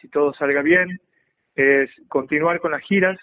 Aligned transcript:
si 0.00 0.08
todo 0.08 0.32
salga 0.34 0.62
bien, 0.62 1.00
es 1.54 1.90
continuar 2.08 2.60
con 2.60 2.72
las 2.72 2.82
giras, 2.82 3.18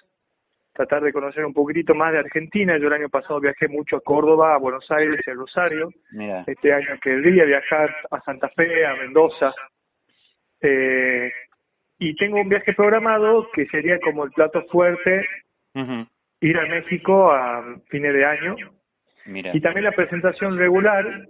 tratar 0.73 1.03
de 1.03 1.13
conocer 1.13 1.45
un 1.45 1.53
poquitito 1.53 1.95
más 1.95 2.11
de 2.11 2.19
Argentina. 2.19 2.77
Yo 2.77 2.87
el 2.87 2.93
año 2.93 3.09
pasado 3.09 3.39
viajé 3.39 3.67
mucho 3.67 3.97
a 3.97 4.01
Córdoba, 4.01 4.53
a 4.53 4.57
Buenos 4.57 4.89
Aires 4.91 5.21
y 5.25 5.29
a 5.29 5.33
Rosario. 5.33 5.89
Este 6.47 6.73
año 6.73 6.99
querría 7.01 7.45
viajar 7.45 7.95
a 8.11 8.21
Santa 8.21 8.49
Fe, 8.49 8.85
a 8.85 8.95
Mendoza. 8.95 9.53
Eh, 10.61 11.31
y 11.97 12.15
tengo 12.15 12.41
un 12.41 12.49
viaje 12.49 12.73
programado 12.73 13.49
que 13.53 13.65
sería 13.67 13.99
como 13.99 14.25
el 14.25 14.31
plato 14.31 14.63
fuerte, 14.69 15.25
ir 16.41 16.57
a 16.57 16.65
México 16.67 17.31
a 17.31 17.63
fines 17.89 18.13
de 18.13 18.25
año. 18.25 18.55
Y 19.25 19.61
también 19.61 19.83
la 19.83 19.91
presentación 19.91 20.57
regular 20.57 21.27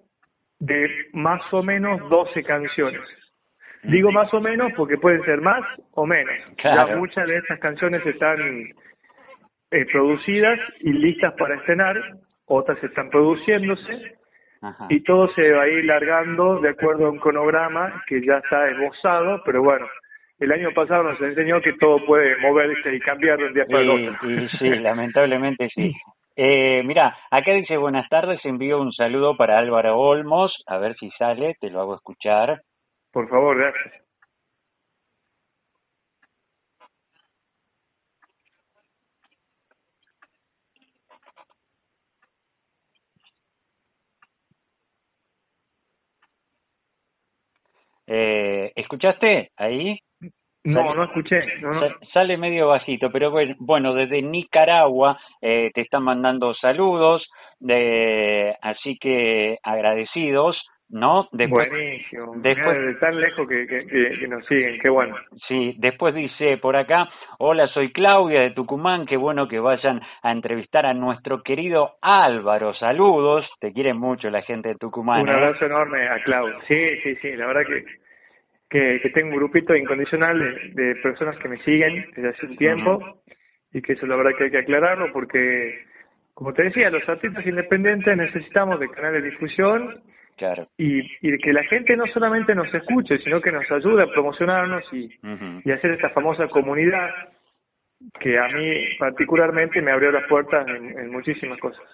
de 0.59 0.89
más 1.13 1.41
o 1.51 1.63
menos 1.63 2.07
12 2.09 2.43
canciones. 2.43 3.01
Digo 3.83 4.11
más 4.11 4.33
o 4.33 4.41
menos 4.41 4.71
porque 4.75 4.97
pueden 4.97 5.23
ser 5.23 5.41
más 5.41 5.61
o 5.93 6.05
menos. 6.05 6.35
Ya 6.63 6.95
muchas 6.97 7.27
de 7.27 7.37
estas 7.37 7.59
canciones 7.59 8.05
están 8.05 8.39
eh, 9.71 9.85
producidas 9.91 10.59
y 10.81 10.91
listas 10.91 11.33
para 11.37 11.55
estrenar, 11.55 11.95
otras 12.45 12.83
están 12.83 13.09
produciéndose 13.09 14.17
y 14.89 15.01
todo 15.03 15.31
se 15.33 15.51
va 15.51 15.63
a 15.63 15.67
ir 15.67 15.85
largando 15.85 16.59
de 16.59 16.69
acuerdo 16.69 17.07
a 17.07 17.11
un 17.11 17.19
cronograma 17.19 18.03
que 18.07 18.21
ya 18.25 18.39
está 18.39 18.69
esbozado, 18.69 19.41
pero 19.45 19.63
bueno, 19.63 19.87
el 20.39 20.51
año 20.51 20.71
pasado 20.73 21.03
nos 21.03 21.21
enseñó 21.21 21.61
que 21.61 21.73
todo 21.73 22.05
puede 22.05 22.37
moverse 22.41 22.93
y 22.93 22.99
cambiar 22.99 23.37
de 23.37 23.45
un 23.45 23.53
día 23.53 23.65
para 23.65 23.81
el 23.81 23.89
otro. 23.89 24.15
sí, 24.59 24.69
lamentablemente 24.81 25.69
sí. 25.73 25.93
Eh, 26.35 26.83
mira, 26.85 27.17
acá 27.31 27.51
dice 27.51 27.77
buenas 27.77 28.07
tardes, 28.09 28.39
envío 28.45 28.81
un 28.81 28.93
saludo 28.93 29.35
para 29.35 29.57
Álvaro 29.59 29.99
Olmos, 29.99 30.55
a 30.67 30.77
ver 30.77 30.95
si 30.95 31.09
sale, 31.11 31.55
te 31.59 31.69
lo 31.69 31.81
hago 31.81 31.95
escuchar. 31.95 32.61
Por 33.11 33.27
favor, 33.29 33.57
gracias. 33.57 33.93
Eh, 48.07 48.71
¿Escuchaste 48.75 49.51
ahí? 49.55 49.99
No, 50.63 50.93
no 50.93 51.03
escuché. 51.05 51.41
Sale 52.11 52.37
medio 52.37 52.67
bajito, 52.67 53.11
pero 53.11 53.31
bueno, 53.59 53.93
desde 53.93 54.21
Nicaragua 54.21 55.19
eh, 55.41 55.71
te 55.73 55.81
están 55.81 56.03
mandando 56.03 56.53
saludos, 56.55 57.25
de, 57.59 58.55
así 58.61 58.97
que 58.97 59.57
agradecidos. 59.63 60.57
¿No? 60.89 61.27
Después, 61.31 61.69
Buenísimo. 61.69 62.33
Después, 62.37 62.99
tan 62.99 63.19
lejos 63.19 63.47
que, 63.47 63.67
que, 63.67 64.27
nos 64.27 64.45
siguen, 64.45 64.79
qué 64.79 64.89
bueno. 64.89 65.15
Sí, 65.47 65.75
después 65.77 66.13
dice 66.15 66.57
por 66.57 66.75
acá, 66.75 67.09
hola, 67.37 67.67
soy 67.67 67.91
Claudia 67.91 68.41
de 68.41 68.51
Tucumán, 68.51 69.05
qué 69.05 69.17
bueno 69.17 69.47
que 69.47 69.59
vayan 69.59 70.01
a 70.23 70.31
entrevistar 70.31 70.85
a 70.85 70.93
nuestro 70.93 71.43
querido 71.43 71.95
Álvaro, 72.01 72.73
saludos, 72.73 73.49
te 73.59 73.71
quiere 73.73 73.93
mucho 73.93 74.29
la 74.29 74.41
gente 74.41 74.69
de 74.69 74.75
Tucumán. 74.75 75.21
Un 75.21 75.29
¿eh? 75.29 75.33
abrazo 75.33 75.65
enorme 75.65 76.07
a 76.07 76.21
Claudia, 76.23 76.57
sí, 76.67 76.97
sí, 77.03 77.15
sí, 77.21 77.35
la 77.35 77.47
verdad 77.47 77.61
que 77.67 77.85
que, 78.69 78.99
que 79.01 79.09
tengo 79.09 79.29
un 79.29 79.37
grupito 79.37 79.75
incondicional 79.75 80.39
de, 80.73 80.95
personas 80.97 81.35
que 81.37 81.49
me 81.49 81.57
siguen 81.63 82.05
desde 82.15 82.29
hace 82.29 82.45
un 82.45 82.57
tiempo 82.57 83.21
y 83.73 83.81
que 83.81 83.93
eso 83.93 84.05
la 84.05 84.15
verdad 84.15 84.31
que 84.37 84.45
hay 84.45 84.51
que 84.51 84.59
aclararlo 84.59 85.11
porque, 85.11 85.85
como 86.33 86.53
te 86.53 86.63
decía, 86.63 86.89
los 86.89 87.07
artistas 87.09 87.45
independientes 87.45 88.15
necesitamos 88.15 88.79
de 88.79 88.89
canales 88.89 89.23
de 89.23 89.31
difusión 89.31 90.03
claro. 90.39 90.67
y, 90.77 90.99
y 91.21 91.37
que 91.37 91.53
la 91.53 91.63
gente 91.65 91.95
no 91.95 92.07
solamente 92.07 92.55
nos 92.55 92.73
escuche, 92.73 93.19
sino 93.19 93.39
que 93.39 93.51
nos 93.51 93.69
ayude 93.69 94.03
a 94.03 94.07
promocionarnos 94.07 94.83
y, 94.91 95.09
y 95.63 95.71
hacer 95.71 95.91
esta 95.91 96.09
famosa 96.09 96.47
comunidad 96.47 97.09
que 98.19 98.39
a 98.39 98.47
mí 98.47 98.97
particularmente 98.97 99.81
me 99.81 99.91
abrió 99.91 100.11
las 100.11 100.27
puertas 100.27 100.65
en 100.67 101.11
muchísimas 101.11 101.59
cosas. 101.59 101.85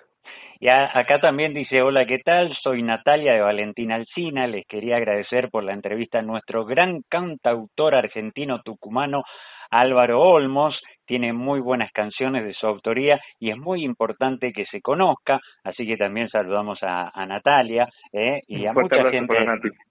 Y 0.60 0.70
acá 0.70 1.20
también 1.20 1.54
dice, 1.54 1.82
hola, 1.82 2.06
¿qué 2.06 2.20
tal? 2.20 2.56
Soy 2.64 2.82
Natalia 2.82 3.34
de 3.34 3.42
Valentina 3.42 3.96
Alcina. 3.96 4.48
Les 4.48 4.66
quería 4.68 4.98
agradecer 4.98 5.50
por 5.50 5.64
la 5.64 5.74
entrevista 5.74 6.20
a 6.20 6.24
nuestro 6.24 6.66
gran 6.66 7.02
cantautor 7.10 7.94
argentino 7.94 8.62
tucumano 8.62 9.24
Álvaro 9.70 10.22
Olmos. 10.22 10.80
Tiene 11.06 11.34
muy 11.34 11.60
buenas 11.60 11.92
canciones 11.92 12.44
de 12.46 12.54
su 12.54 12.66
autoría 12.68 13.20
y 13.40 13.52
es 13.52 13.58
muy 13.58 13.84
importante 13.84 14.52
que 14.52 14.66
se 14.66 14.82
conozca. 14.82 15.40
Así 15.64 15.86
que 15.86 15.98
también 15.98 16.30
saludamos 16.30 16.80
a, 16.82 17.12
Natalia 17.26 17.88
eh, 18.14 18.42
y 18.48 18.66
a 18.66 18.74
mucha 18.74 19.10
gente 19.10 19.36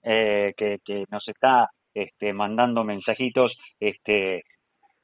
eh, 0.03 0.53
que, 0.55 0.77
que 0.85 1.05
nos 1.11 1.27
está 1.27 1.67
este, 1.93 2.33
mandando 2.33 2.83
mensajitos 2.83 3.53
este, 3.79 4.43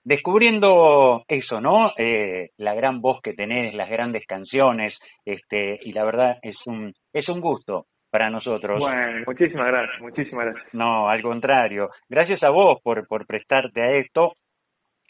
descubriendo 0.04 1.24
eso, 1.28 1.62
¿no? 1.62 1.94
Eh, 1.98 2.50
la 2.58 2.74
gran 2.74 3.02
voz 3.02 3.22
que 3.22 3.34
tenés, 3.34 3.74
las 3.74 3.90
grandes 3.90 4.26
canciones, 4.26 4.94
este, 5.26 5.80
y 5.84 5.94
la 5.94 6.04
verdad 6.04 6.38
es 6.42 6.56
un, 6.66 6.94
es 7.14 7.28
un 7.30 7.40
gusto 7.42 7.86
para 8.10 8.30
nosotros. 8.30 8.80
Bueno, 8.80 9.24
muchísimas 9.26 9.68
gracias, 9.68 10.02
muchísimas 10.02 10.46
gracias. 10.46 10.74
No, 10.74 11.08
al 11.08 11.22
contrario, 11.22 11.90
gracias 12.10 12.44
a 12.44 12.50
vos 12.50 12.80
por, 12.84 13.08
por 13.08 13.26
prestarte 13.26 13.82
a 13.82 13.92
esto, 13.94 14.34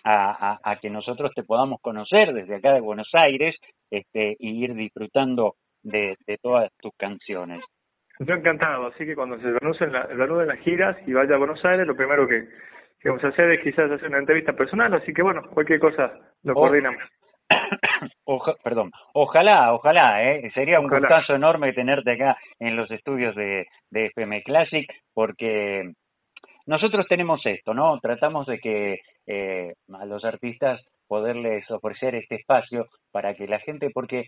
a, 0.04 0.54
a, 0.54 0.60
a 0.64 0.76
que 0.78 0.90
nosotros 0.90 1.32
te 1.36 1.44
podamos 1.44 1.80
conocer 1.82 2.34
desde 2.34 2.56
acá 2.56 2.74
de 2.74 2.82
Buenos 2.82 3.10
Aires, 3.14 3.56
este, 3.90 4.36
y 4.40 4.64
ir 4.64 4.74
disfrutando 4.74 5.56
de, 5.84 6.16
de 6.28 6.38
todas 6.38 6.72
tus 6.80 6.92
canciones. 6.98 7.64
Yo 8.20 8.36
encantado, 8.36 8.88
así 8.88 9.06
que 9.06 9.16
cuando 9.16 9.38
se 9.40 9.52
reanuden 9.52 10.46
la, 10.46 10.54
las 10.54 10.60
giras 10.60 10.98
y 11.08 11.14
vaya 11.14 11.36
a 11.36 11.40
Buenos 11.40 11.64
Aires, 11.66 11.88
lo 11.88 11.96
primero 11.96 12.28
que 12.28 12.48
que 13.02 13.10
vamos 13.10 13.24
a 13.24 13.30
hacer 13.30 13.52
es 13.52 13.64
quizás 13.64 13.92
hacer 13.92 14.10
una 14.10 14.20
entrevista 14.20 14.54
personal, 14.54 14.94
así 14.94 15.14
que 15.14 15.24
bueno, 15.24 15.42
cualquier 15.54 15.80
cosa 15.80 16.14
lo 16.44 16.54
coordinamos. 16.54 17.02
perdón, 18.64 18.92
ojalá, 19.14 19.74
ojalá, 19.74 20.24
¿eh? 20.24 20.52
sería 20.54 20.80
un 20.80 20.88
gustazo 20.88 21.34
enorme 21.34 21.74
tenerte 21.74 22.12
acá 22.12 22.38
en 22.60 22.76
los 22.76 22.90
estudios 22.92 23.36
de, 23.36 23.68
de 23.90 24.06
FM 24.08 24.44
Classic, 24.44 24.88
porque 25.14 25.92
nosotros 26.66 27.06
tenemos 27.08 27.42
esto, 27.46 27.74
¿no? 27.74 28.00
Tratamos 28.00 28.48
de 28.48 28.60
que 28.60 29.00
eh, 29.28 29.74
a 29.94 30.06
los 30.06 30.24
artistas 30.24 30.82
poderles 31.08 31.70
ofrecer 31.70 32.16
este 32.16 32.36
espacio 32.36 32.88
para 33.12 33.34
que 33.34 33.48
la 33.48 33.60
gente, 33.60 33.90
porque 33.94 34.26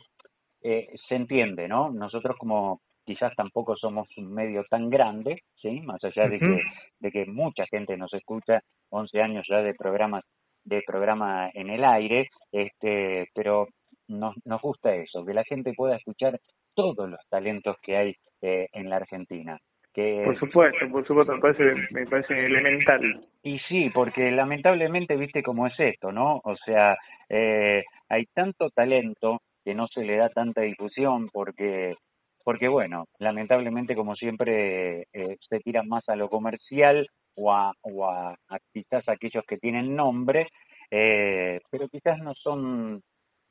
eh, 0.62 0.88
se 1.08 1.16
entiende, 1.16 1.68
¿no? 1.68 1.92
Nosotros 1.92 2.36
como 2.38 2.80
quizás 3.06 3.34
tampoco 3.36 3.76
somos 3.76 4.08
un 4.18 4.34
medio 4.34 4.64
tan 4.70 4.90
grande, 4.90 5.42
¿sí? 5.62 5.82
Más 5.82 6.04
allá 6.04 6.28
de 6.28 6.40
que, 6.40 6.62
de 7.00 7.12
que 7.12 7.26
mucha 7.26 7.66
gente 7.68 7.98
nos 7.98 8.14
escucha, 8.14 8.62
11 8.90 9.22
años 9.22 9.46
ya 9.50 9.62
de 9.62 9.74
programas 9.74 10.24
de 10.64 10.82
programa 10.86 11.50
en 11.54 11.70
el 11.70 11.84
aire, 11.84 12.30
este, 12.52 13.28
pero 13.34 13.68
nos, 14.08 14.36
nos 14.46 14.62
gusta 14.62 14.96
eso, 14.96 15.26
que 15.26 15.34
la 15.34 15.44
gente 15.44 15.74
pueda 15.74 15.98
escuchar 15.98 16.40
todos 16.74 17.10
los 17.10 17.20
talentos 17.30 17.76
que 17.82 17.98
hay 17.98 18.16
eh, 18.42 18.68
en 18.72 18.90
la 18.90 18.98
Argentina. 18.98 19.60
Que, 19.94 20.24
por 20.26 20.40
supuesto, 20.40 20.90
por 20.90 21.06
supuesto, 21.06 21.34
me 21.34 21.40
parece, 21.40 21.76
me 21.92 22.06
parece 22.08 22.46
elemental. 22.46 23.26
Y 23.44 23.60
sí, 23.70 23.92
porque 23.94 24.32
lamentablemente 24.32 25.16
viste 25.16 25.44
cómo 25.44 25.68
es 25.68 25.80
esto, 25.80 26.12
¿no? 26.12 26.42
O 26.44 26.56
sea, 26.66 26.98
eh, 27.30 27.84
hay 28.10 28.26
tanto 28.34 28.70
talento 28.72 29.42
que 29.64 29.76
no 29.76 29.88
se 29.88 30.04
le 30.04 30.18
da 30.18 30.30
tanta 30.30 30.62
difusión 30.62 31.30
porque 31.30 31.96
porque 32.44 32.68
bueno, 32.68 33.06
lamentablemente 33.20 33.96
como 33.96 34.16
siempre 34.16 35.08
eh, 35.14 35.38
se 35.48 35.60
tiran 35.60 35.88
más 35.88 36.08
a 36.10 36.16
lo 36.16 36.30
comercial 36.30 37.08
o 37.36 37.54
a, 37.54 37.74
o 37.82 38.06
a, 38.10 38.36
quizás 38.74 39.08
aquellos 39.08 39.46
que 39.46 39.58
tienen 39.58 39.96
nombre, 39.96 40.50
eh, 40.92 41.62
pero 41.70 41.88
quizás 41.88 42.20
no 42.20 42.34
son 42.36 43.02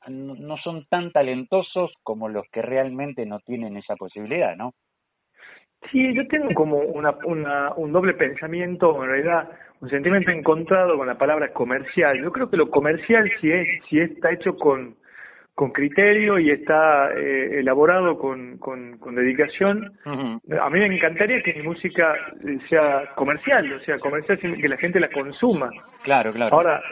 no 0.08 0.56
son 0.58 0.84
tan 0.86 1.12
talentosos 1.12 1.92
como 2.02 2.28
los 2.28 2.44
que 2.50 2.60
realmente 2.60 3.24
no 3.24 3.38
tienen 3.38 3.76
esa 3.76 3.94
posibilidad, 3.94 4.56
¿no? 4.56 4.72
Sí, 5.90 6.14
yo 6.14 6.26
tengo 6.28 6.48
como 6.54 6.78
una, 6.78 7.14
una, 7.24 7.72
un 7.74 7.92
doble 7.92 8.14
pensamiento, 8.14 9.02
en 9.02 9.10
realidad 9.10 9.48
un 9.80 9.90
sentimiento 9.90 10.30
encontrado 10.30 10.96
con 10.96 11.06
la 11.06 11.18
palabra 11.18 11.52
comercial. 11.52 12.20
Yo 12.22 12.30
creo 12.30 12.48
que 12.48 12.56
lo 12.56 12.70
comercial 12.70 13.30
si 13.40 13.50
es 13.50 13.66
si 13.88 13.98
está 13.98 14.30
hecho 14.30 14.56
con 14.56 14.94
con 15.54 15.70
criterio 15.70 16.38
y 16.38 16.50
está 16.50 17.12
eh, 17.12 17.60
elaborado 17.60 18.18
con, 18.18 18.56
con, 18.58 18.96
con 18.98 19.14
dedicación. 19.14 19.92
A 20.04 20.70
mí 20.70 20.78
me 20.80 20.96
encantaría 20.96 21.42
que 21.42 21.54
mi 21.54 21.62
música 21.62 22.14
sea 22.68 23.10
comercial, 23.16 23.70
o 23.74 23.80
sea, 23.80 23.98
comercial 23.98 24.38
que 24.38 24.68
la 24.68 24.78
gente 24.78 24.98
la 24.98 25.10
consuma. 25.10 25.70
Claro, 26.04 26.32
claro. 26.32 26.56
Ahora, 26.56 26.82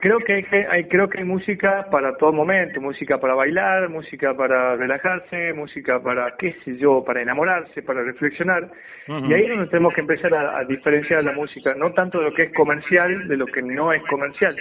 creo 0.00 0.18
que 0.18 0.32
hay, 0.34 0.44
hay 0.70 0.84
creo 0.84 1.08
que 1.08 1.18
hay 1.18 1.24
música 1.24 1.86
para 1.90 2.16
todo 2.16 2.32
momento, 2.32 2.80
música 2.80 3.18
para 3.18 3.34
bailar, 3.34 3.88
música 3.88 4.34
para 4.34 4.76
relajarse, 4.76 5.52
música 5.52 6.02
para 6.02 6.34
qué 6.36 6.54
sé 6.64 6.76
yo, 6.76 7.04
para 7.04 7.22
enamorarse, 7.22 7.82
para 7.82 8.02
reflexionar. 8.02 8.70
Y 9.06 9.32
ahí 9.32 9.42
es 9.42 9.48
donde 9.48 9.66
tenemos 9.68 9.94
que 9.94 10.00
empezar 10.00 10.34
a, 10.34 10.58
a 10.58 10.64
diferenciar 10.64 11.24
la 11.24 11.32
música, 11.32 11.74
no 11.74 11.92
tanto 11.92 12.18
de 12.18 12.24
lo 12.24 12.34
que 12.34 12.44
es 12.44 12.52
comercial 12.54 13.28
de 13.28 13.36
lo 13.36 13.46
que 13.46 13.62
no 13.62 13.92
es 13.92 14.02
comercial. 14.04 14.56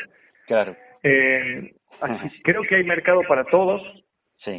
Claro. 0.47 0.75
Eh, 1.03 1.71
Así, 2.01 2.41
creo 2.43 2.61
que 2.63 2.75
hay 2.75 2.83
mercado 2.83 3.21
para 3.27 3.43
todos, 3.45 3.81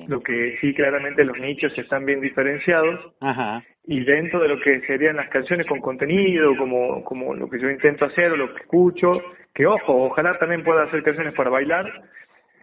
Lo 0.08 0.22
que 0.22 0.58
sí, 0.60 0.74
claramente 0.74 1.24
los 1.24 1.38
nichos 1.38 1.76
están 1.78 2.04
bien 2.04 2.20
diferenciados. 2.20 3.14
Ajá. 3.20 3.64
Y 3.90 4.04
dentro 4.04 4.38
de 4.38 4.46
lo 4.46 4.60
que 4.60 4.82
serían 4.82 5.16
las 5.16 5.28
canciones 5.30 5.66
con 5.66 5.80
contenido, 5.80 6.56
como, 6.56 7.02
como 7.02 7.34
lo 7.34 7.50
que 7.50 7.58
yo 7.58 7.68
intento 7.68 8.04
hacer 8.04 8.30
o 8.30 8.36
lo 8.36 8.54
que 8.54 8.60
escucho, 8.60 9.20
que 9.52 9.66
ojo, 9.66 10.04
ojalá 10.04 10.38
también 10.38 10.62
pueda 10.62 10.84
hacer 10.84 11.02
canciones 11.02 11.34
para 11.34 11.50
bailar, 11.50 11.90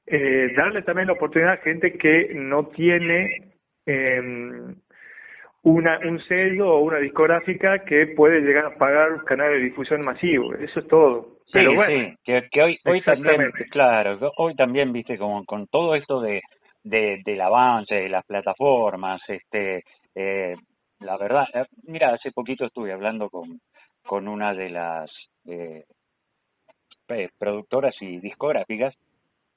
eh, 0.06 0.53
darle 0.56 0.83
también 0.83 1.07
la 1.07 1.15
oportunidad 1.15 1.56
a 1.56 1.57
gente 1.57 1.97
que 1.97 2.29
no 2.33 2.68
tiene 2.68 3.51
eh, 3.85 4.21
una, 5.63 6.00
un 6.00 6.21
sello 6.29 6.69
o 6.69 6.79
una 6.79 7.00
discográfica 7.00 7.79
que 7.79 8.07
puede 8.15 8.39
llegar 8.39 8.63
a 8.63 8.77
pagar 8.77 9.12
los 9.12 9.24
canales 9.24 9.57
de 9.57 9.65
difusión 9.65 10.03
masivos. 10.03 10.56
Eso 10.62 10.79
es 10.79 10.88
todo. 10.88 11.39
Sí, 11.47 11.59
sí, 11.59 12.15
que, 12.24 12.62
hoy, 12.62 12.79
hoy 12.85 13.01
también, 13.01 13.51
claro, 13.69 14.18
hoy 14.38 14.56
también, 14.56 14.94
viste, 14.94 15.18
como 15.18 15.44
con 15.44 15.68
todo 15.68 15.94
esto 15.95 16.21
de, 16.21 16.41
de 16.85 17.21
del 17.25 17.41
avance 17.41 17.95
de 17.95 18.07
las 18.07 18.25
plataformas, 18.25 19.19
este, 19.27 19.83
eh, 20.15 20.56
la 21.00 21.18
verdad, 21.18 21.46
eh, 21.54 21.66
mira, 21.84 22.14
hace 22.14 22.32
poquito 22.32 22.66
estuve 22.66 22.92
hablando 22.92 23.30
con, 23.30 23.60
con 24.06 24.28
una 24.28 24.54
de 24.54 24.70
las 24.70 25.12
eh, 25.46 25.86
productoras 27.38 27.96
y 28.02 28.20
discográficas 28.20 28.96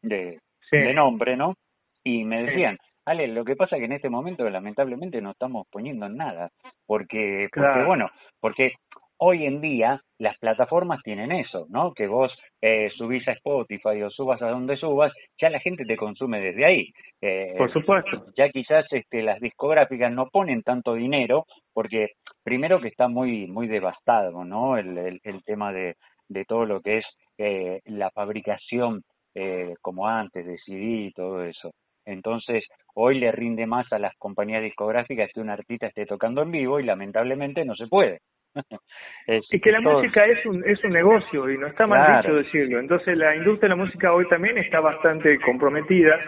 de, 0.03 0.41
de 0.71 0.95
nombre, 0.95 1.37
¿no? 1.37 1.57
Y 2.05 2.25
me 2.25 2.43
decían, 2.43 2.79
Ale, 3.05 3.27
lo 3.29 3.45
que 3.45 3.57
pasa 3.57 3.77
es 3.77 3.81
que 3.81 3.87
en 3.87 3.93
este 3.93 4.09
momento 4.09 4.49
lamentablemente 4.49 5.21
no 5.21 5.33
estamos 5.33 5.67
poniendo 5.71 6.09
nada, 6.09 6.51
porque, 6.87 7.49
porque 7.53 7.85
bueno, 7.85 8.11
porque 8.41 8.75
hoy 9.21 9.47
en 9.47 9.61
día 9.61 10.03
las 10.19 10.37
plataformas 10.39 11.03
tienen 11.03 11.33
eso, 11.33 11.67
¿no? 11.71 11.93
Que 11.95 12.07
vos 12.07 12.33
eh, 12.61 12.91
subís 12.97 13.27
a 13.29 13.33
Spotify 13.33 14.03
o 14.03 14.11
subas 14.11 14.41
a 14.43 14.49
donde 14.49 14.77
subas, 14.77 15.13
ya 15.41 15.51
la 15.51 15.61
gente 15.61 15.85
te 15.85 15.97
consume 15.97 16.41
desde 16.41 16.65
ahí. 16.65 16.93
Eh, 17.21 17.55
Por 17.57 17.73
supuesto. 17.73 18.27
Ya 18.37 18.49
quizás 18.51 18.87
este, 18.93 19.23
las 19.23 19.41
discográficas 19.41 20.13
no 20.13 20.29
ponen 20.29 20.63
tanto 20.63 20.95
dinero 20.95 21.47
porque 21.73 22.13
primero 22.43 22.81
que 22.81 22.89
está 22.89 23.09
muy 23.09 23.47
muy 23.47 23.69
devastado, 23.69 24.45
¿no? 24.45 24.77
El, 24.77 24.97
el, 24.99 25.21
el 25.23 25.43
tema 25.45 25.73
de, 25.73 25.97
de 26.29 26.45
todo 26.45 26.65
lo 26.65 26.81
que 26.81 26.99
es 26.99 27.05
eh, 27.39 27.81
la 27.87 28.11
fabricación 28.11 29.03
eh, 29.35 29.75
como 29.81 30.09
antes, 30.09 30.47
de 30.47 30.59
CD 30.59 31.07
y 31.07 31.13
todo 31.13 31.45
eso. 31.45 31.73
Entonces, 32.05 32.65
hoy 32.95 33.19
le 33.19 33.31
rinde 33.33 33.67
más 33.67 33.93
a 33.93 33.99
las 33.99 34.17
compañías 34.17 34.63
discográficas 34.63 35.31
que 35.33 35.41
un 35.41 35.51
artista 35.51 35.87
esté 35.87 36.07
tocando 36.07 36.43
en 36.43 36.51
vivo 36.51 36.81
y 36.81 36.85
lamentablemente 36.85 37.65
no 37.65 37.77
se 37.77 37.87
puede. 37.87 38.21
es, 39.27 39.45
y 39.51 39.61
que 39.61 39.73
la 39.73 39.81
música 39.81 40.25
es 40.27 40.45
un, 40.47 40.63
es 40.67 40.83
un 40.85 40.91
negocio 40.91 41.51
y 41.51 41.59
no 41.59 41.67
está 41.67 41.87
mal 41.87 42.23
dicho 42.23 42.35
decirlo. 42.35 42.79
Entonces 42.79 43.17
la 43.17 43.37
industria 43.37 43.69
de 43.69 43.77
la 43.77 43.85
música 43.85 44.13
hoy 44.13 44.27
también 44.29 44.59
está 44.59 44.81
bastante 44.81 45.39
comprometida 45.41 46.19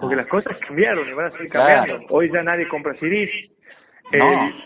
porque 0.00 0.16
las 0.16 0.26
cosas 0.28 0.56
cambiaron 0.66 1.08
y 1.08 1.12
van 1.12 1.26
a 1.26 1.30
seguir 1.32 1.50
cambiando. 1.50 2.06
Hoy 2.10 2.30
ya 2.32 2.42
nadie 2.42 2.68
compra 2.68 2.94
CDs. 2.94 3.30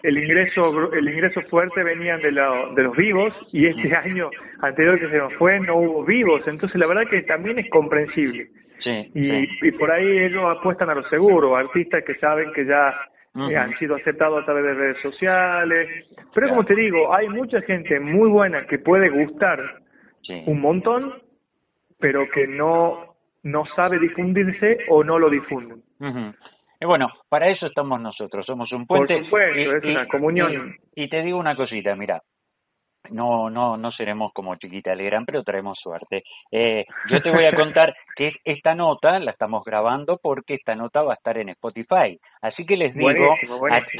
El, 0.02 0.18
ingreso 0.18 0.92
el 0.92 1.08
ingreso 1.08 1.40
fuerte 1.42 1.82
venían 1.82 2.20
de, 2.20 2.32
de 2.32 2.82
los 2.82 2.96
vivos 2.96 3.32
y 3.52 3.66
este 3.66 3.94
año 3.94 4.30
anterior 4.60 4.98
que 4.98 5.08
se 5.08 5.16
nos 5.16 5.32
fue 5.34 5.60
no 5.60 5.76
hubo 5.76 6.04
vivos. 6.04 6.42
Entonces 6.46 6.78
la 6.78 6.86
verdad 6.86 7.08
que 7.08 7.22
también 7.22 7.58
es 7.58 7.70
comprensible. 7.70 8.48
Sí, 8.82 9.10
y, 9.14 9.66
y 9.66 9.72
por 9.72 9.90
ahí 9.90 10.06
ellos 10.06 10.44
apuestan 10.56 10.88
a 10.90 10.94
lo 10.94 11.02
seguro, 11.08 11.56
artistas 11.56 12.04
que 12.04 12.14
saben 12.16 12.52
que 12.52 12.64
ya 12.64 12.94
han 13.38 13.78
sido 13.78 13.96
aceptados 13.96 14.42
a 14.42 14.44
través 14.44 14.64
de 14.64 14.74
redes 14.74 15.02
sociales. 15.02 16.06
Pero 16.34 16.48
como 16.50 16.64
te 16.64 16.74
digo, 16.74 17.14
hay 17.14 17.28
mucha 17.28 17.60
gente 17.62 18.00
muy 18.00 18.28
buena 18.28 18.66
que 18.66 18.78
puede 18.78 19.08
gustar 19.08 19.60
un 20.46 20.60
montón, 20.60 21.14
pero 21.98 22.28
que 22.30 22.46
no, 22.46 23.14
no 23.42 23.64
sabe 23.74 23.98
difundirse 23.98 24.78
o 24.88 25.04
no 25.04 25.18
lo 25.18 25.30
difunden. 25.30 25.82
Y 26.80 26.86
bueno, 26.86 27.08
para 27.28 27.48
eso 27.48 27.66
estamos 27.66 28.00
nosotros, 28.00 28.46
somos 28.46 28.70
un 28.72 28.86
puente. 28.86 29.14
Por 29.14 29.24
supuesto, 29.24 29.76
es 29.76 29.84
una 29.84 30.06
comunión. 30.06 30.76
y, 30.94 31.08
te 31.08 31.22
digo 31.22 31.38
una 31.38 31.56
cosita, 31.56 31.96
mira, 31.96 32.22
no, 33.10 33.50
no, 33.50 33.76
no 33.76 33.92
seremos 33.92 34.32
como 34.32 34.56
Chiquita 34.56 34.94
Legrand, 34.94 35.26
pero 35.26 35.42
traemos 35.42 35.78
suerte. 35.78 36.22
Eh, 36.50 36.84
yo 37.10 37.20
te 37.20 37.30
voy 37.30 37.44
a 37.46 37.54
contar 37.54 37.94
que 38.16 38.32
esta 38.44 38.74
nota 38.74 39.18
la 39.18 39.30
estamos 39.30 39.64
grabando 39.64 40.18
porque 40.22 40.54
esta 40.54 40.74
nota 40.74 41.02
va 41.02 41.12
a 41.12 41.16
estar 41.16 41.38
en 41.38 41.50
Spotify. 41.50 42.18
Así 42.42 42.64
que 42.66 42.76
les 42.76 42.94
digo 42.94 43.10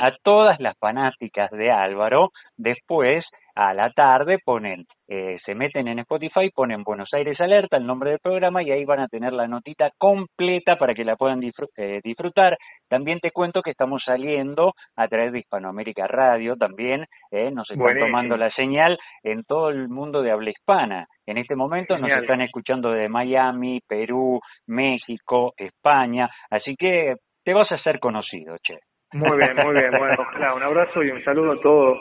a, 0.01 0.13
todas 0.23 0.61
las 0.61 0.77
fanáticas 0.79 1.51
de 1.51 1.71
Álvaro, 1.71 2.33
después 2.57 3.25
a 3.59 3.75
la 3.75 3.91
tarde 3.91 4.39
ponen, 4.39 4.87
eh, 5.09 5.37
se 5.45 5.53
meten 5.53 5.89
en 5.89 5.99
Spotify, 5.99 6.49
ponen 6.55 6.85
Buenos 6.85 7.13
Aires 7.13 7.41
Alerta, 7.41 7.77
el 7.77 7.87
nombre 7.87 8.11
del 8.11 8.21
programa, 8.21 8.63
y 8.63 8.71
ahí 8.71 8.85
van 8.85 9.01
a 9.01 9.09
tener 9.09 9.33
la 9.33 9.49
notita 9.49 9.91
completa 9.99 10.79
para 10.79 10.95
que 10.95 11.05
la 11.05 11.17
puedan 11.17 11.43
eh, 11.43 12.01
disfrutar. 12.05 12.57
También 12.89 13.19
te 13.19 13.33
cuento 13.33 13.61
que 13.61 13.73
estamos 13.73 14.05
saliendo 14.07 14.75
a 14.95 15.09
través 15.09 15.33
de 15.33 15.41
Hispanoamérica 15.41 16.07
Radio, 16.07 16.55
también 16.55 17.05
eh, 17.33 17.51
nos 17.51 17.69
están 17.69 17.99
tomando 17.99 18.37
la 18.37 18.49
señal 18.53 18.97
en 19.25 19.43
todo 19.43 19.71
el 19.71 19.89
mundo 19.89 20.23
de 20.23 20.31
habla 20.31 20.51
hispana. 20.51 21.07
En 21.27 21.37
este 21.37 21.57
momento 21.57 21.99
nos 21.99 22.13
están 22.13 22.43
escuchando 22.43 22.93
de 22.93 23.09
Miami, 23.09 23.81
Perú, 23.89 24.39
México, 24.69 25.53
España, 25.57 26.31
así 26.49 26.77
que 26.77 27.17
te 27.45 27.55
vas 27.55 27.73
a 27.73 27.75
hacer 27.75 27.99
conocido, 27.99 28.57
che. 28.63 28.79
Muy 29.15 29.37
bien, 29.37 29.57
muy 29.57 29.75
bien. 29.75 29.91
Bueno, 29.99 30.15
ojalá 30.21 30.55
un 30.55 30.63
abrazo 30.63 31.03
y 31.03 31.11
un 31.11 31.25
saludo 31.25 31.53
a 31.55 31.61
todo 31.61 31.97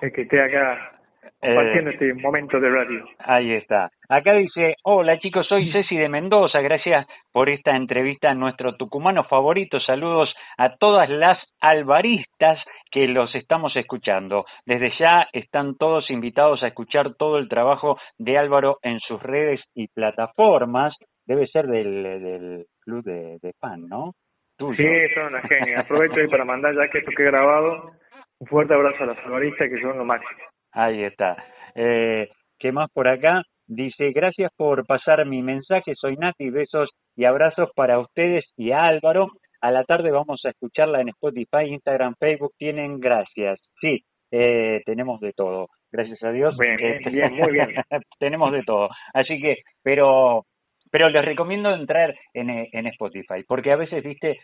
el 0.00 0.10
que 0.10 0.22
esté 0.22 0.40
acá 0.40 1.00
compartiendo 1.40 1.90
eh, 1.90 1.94
este 1.94 2.14
momento 2.14 2.60
de 2.60 2.70
radio. 2.70 3.04
Ahí 3.18 3.52
está. 3.52 3.90
Acá 4.08 4.34
dice, 4.34 4.76
hola 4.84 5.18
chicos, 5.18 5.46
soy 5.46 5.70
Ceci 5.72 5.96
de 5.96 6.08
Mendoza, 6.08 6.60
gracias 6.60 7.06
por 7.32 7.48
esta 7.48 7.76
entrevista 7.76 8.30
a 8.30 8.34
nuestro 8.34 8.76
tucumano 8.76 9.24
favorito. 9.24 9.80
Saludos 9.80 10.34
a 10.58 10.76
todas 10.76 11.08
las 11.08 11.38
alvaristas 11.60 12.58
que 12.90 13.08
los 13.08 13.34
estamos 13.34 13.74
escuchando. 13.76 14.44
Desde 14.66 14.92
ya 14.98 15.28
están 15.32 15.76
todos 15.76 16.10
invitados 16.10 16.62
a 16.62 16.68
escuchar 16.68 17.14
todo 17.14 17.38
el 17.38 17.48
trabajo 17.48 17.98
de 18.18 18.38
Álvaro 18.38 18.78
en 18.82 19.00
sus 19.00 19.22
redes 19.22 19.60
y 19.74 19.88
plataformas. 19.88 20.94
Debe 21.24 21.46
ser 21.46 21.66
del, 21.66 22.02
del 22.02 22.66
club 22.84 23.04
de, 23.04 23.38
de 23.40 23.52
fan, 23.60 23.88
¿no? 23.88 24.12
Sí, 24.58 24.86
son 25.14 25.26
una 25.26 25.40
genia. 25.42 25.80
Aprovecho 25.80 26.20
ahí 26.20 26.28
para 26.28 26.44
mandar 26.44 26.74
ya 26.74 26.88
que 26.88 26.98
esto 26.98 27.10
que 27.16 27.22
he 27.22 27.26
grabado. 27.26 27.92
Un 28.38 28.46
fuerte 28.46 28.74
abrazo 28.74 29.04
a 29.04 29.06
las 29.06 29.18
alvaristas 29.24 29.68
que 29.68 29.80
son 29.80 29.98
lo 29.98 30.04
máximo. 30.04 30.51
Ahí 30.72 31.04
está. 31.04 31.36
Eh, 31.74 32.28
¿Qué 32.58 32.72
más 32.72 32.90
por 32.92 33.08
acá? 33.08 33.42
Dice, 33.66 34.12
gracias 34.12 34.50
por 34.56 34.86
pasar 34.86 35.24
mi 35.26 35.42
mensaje, 35.42 35.94
soy 35.94 36.16
Nati, 36.16 36.50
besos 36.50 36.90
y 37.16 37.24
abrazos 37.24 37.70
para 37.74 37.98
ustedes 37.98 38.44
y 38.56 38.72
a 38.72 38.84
Álvaro. 38.84 39.28
A 39.60 39.70
la 39.70 39.84
tarde 39.84 40.10
vamos 40.10 40.40
a 40.44 40.50
escucharla 40.50 41.00
en 41.00 41.10
Spotify, 41.10 41.68
Instagram, 41.68 42.14
Facebook, 42.18 42.52
tienen 42.58 42.98
gracias. 42.98 43.60
Sí, 43.80 44.02
eh, 44.30 44.82
tenemos 44.84 45.20
de 45.20 45.32
todo, 45.32 45.68
gracias 45.90 46.22
a 46.22 46.32
Dios. 46.32 46.56
Bien, 46.58 46.76
bien, 47.10 47.34
muy 47.34 47.52
bien. 47.52 47.68
tenemos 48.18 48.52
de 48.52 48.62
todo. 48.64 48.88
Así 49.14 49.40
que, 49.40 49.58
pero 49.82 50.44
pero 50.90 51.08
les 51.08 51.24
recomiendo 51.24 51.74
entrar 51.74 52.14
en, 52.34 52.50
en 52.50 52.86
Spotify, 52.88 53.42
porque 53.48 53.72
a 53.72 53.76
veces, 53.76 54.04
viste, 54.04 54.38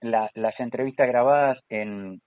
las 0.00 0.58
entrevistas 0.58 1.06
grabadas 1.06 1.58
en, 1.68 2.20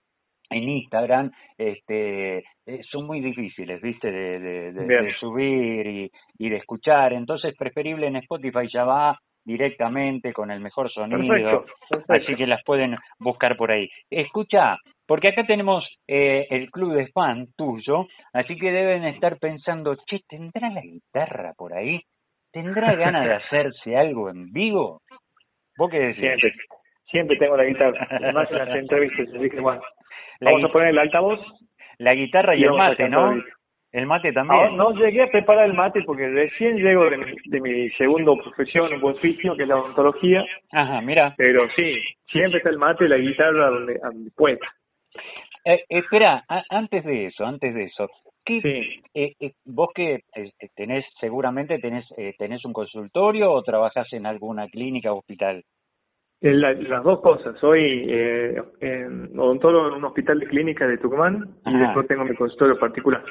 en 0.54 0.70
Instagram 0.70 1.32
este 1.58 2.40
eh, 2.66 2.82
son 2.90 3.06
muy 3.06 3.20
difíciles 3.20 3.82
viste 3.82 4.12
de, 4.12 4.72
de, 4.72 5.14
subir 5.20 5.86
y, 5.86 6.12
y, 6.38 6.50
de 6.50 6.58
escuchar. 6.58 7.14
Entonces 7.14 7.52
es 7.52 7.58
preferible 7.58 8.08
en 8.08 8.18
Spotify 8.18 8.68
ya 8.72 8.86
va 8.86 9.20
directamente 9.46 10.32
con 10.32 10.52
el 10.52 10.62
mejor 10.62 10.90
sonido. 10.92 11.66
Así 12.08 12.36
que 12.36 12.48
las 12.48 12.64
pueden 12.64 12.96
buscar 13.20 13.58
por 13.58 13.72
ahí. 13.72 13.90
Escucha 14.10 14.78
porque 15.08 15.30
acá 15.30 15.46
tenemos 15.46 15.86
eh, 16.08 16.48
el 16.50 16.70
club 16.72 16.94
de 16.94 17.08
fan 17.08 17.48
tuyo 17.58 18.08
así 18.32 18.56
que 18.56 18.72
deben 18.72 19.04
estar 19.06 19.38
pensando 19.38 19.96
che 20.06 20.22
tendrá 20.28 20.70
la 20.70 20.82
guitarra 20.82 21.54
por 21.58 21.74
ahí 21.74 22.02
tendrá 22.52 22.96
ganas 22.96 23.26
de 23.26 23.34
hacerse 23.44 23.98
algo 23.98 24.30
en 24.30 24.52
vivo 24.52 25.02
vos 25.78 25.90
qué 25.90 26.00
decís 26.00 26.22
siempre, 26.22 26.54
siempre 27.06 27.38
tengo 27.38 27.58
la 27.58 27.66
guitarra 27.66 28.08
además 28.10 28.50
en 28.52 28.58
las 28.58 28.76
entrevistas 28.76 29.28
así 29.36 29.50
que 29.50 29.60
bueno 29.60 29.82
Vamos 30.42 30.64
a 30.64 30.72
poner 30.72 30.90
el 30.90 31.00
altavoz. 31.00 31.40
La 32.00 32.14
guitarra 32.14 32.56
y, 32.56 32.64
el 32.64 32.74
mate, 32.74 33.08
¿no? 33.08 33.34
El 33.94 34.08
mate 34.08 34.34
también. 34.34 34.76
No, 34.76 34.92
llegué 34.96 35.22
a 35.22 35.28
preparar 35.28 35.66
el 35.66 35.76
mate 35.76 36.02
porque 36.04 36.28
recién 36.28 36.78
llego 36.78 37.08
de 37.12 37.18
mi, 37.18 37.36
de 37.46 37.62
mi 37.62 37.90
segundo 37.92 38.36
profesión, 38.38 38.92
un 38.92 39.04
oficio, 39.04 39.56
que 39.56 39.64
es 39.64 39.70
la 39.70 39.78
odontología. 39.78 40.44
Ajá, 40.72 41.00
mira. 41.02 41.36
Pero 41.38 41.70
sí, 41.76 42.02
siempre 42.32 42.58
está 42.58 42.72
el 42.72 42.80
mate 42.80 43.06
y 43.06 43.08
la 43.08 43.18
guitarra 43.18 43.70
donde, 43.70 44.00
pueda. 44.36 44.58
Eh, 45.64 45.84
espera, 45.90 46.44
antes 46.70 47.06
de 47.06 47.28
eso, 47.28 47.46
antes 47.46 47.74
de 47.76 47.84
eso, 47.84 48.10
¿qué, 48.44 48.98
eh, 49.14 49.34
eh, 49.40 49.52
vos 49.64 49.90
que 49.94 50.22
tenés, 50.76 51.06
seguramente 51.20 51.78
tenés, 51.78 52.06
tenés 52.40 52.66
un 52.66 52.74
consultorio 52.74 53.52
o 53.52 53.62
trabajas 53.62 54.12
en 54.12 54.26
alguna 54.26 54.68
clínica 54.70 55.14
o 55.14 55.20
hospital? 55.20 55.64
Las 56.52 57.04
dos 57.04 57.22
cosas. 57.22 57.58
Soy 57.60 58.06
eh, 58.08 58.62
odontólogo 59.36 59.88
en 59.88 59.94
un 59.94 60.06
hospital 60.06 60.40
de 60.40 60.48
clínica 60.48 60.88
de 60.88 60.98
Tucumán 60.98 61.56
y 61.66 61.78
después 61.78 62.08
tengo 62.08 62.26
mi 62.26 62.36
consultorio 62.36 62.78
particular. 62.78 63.24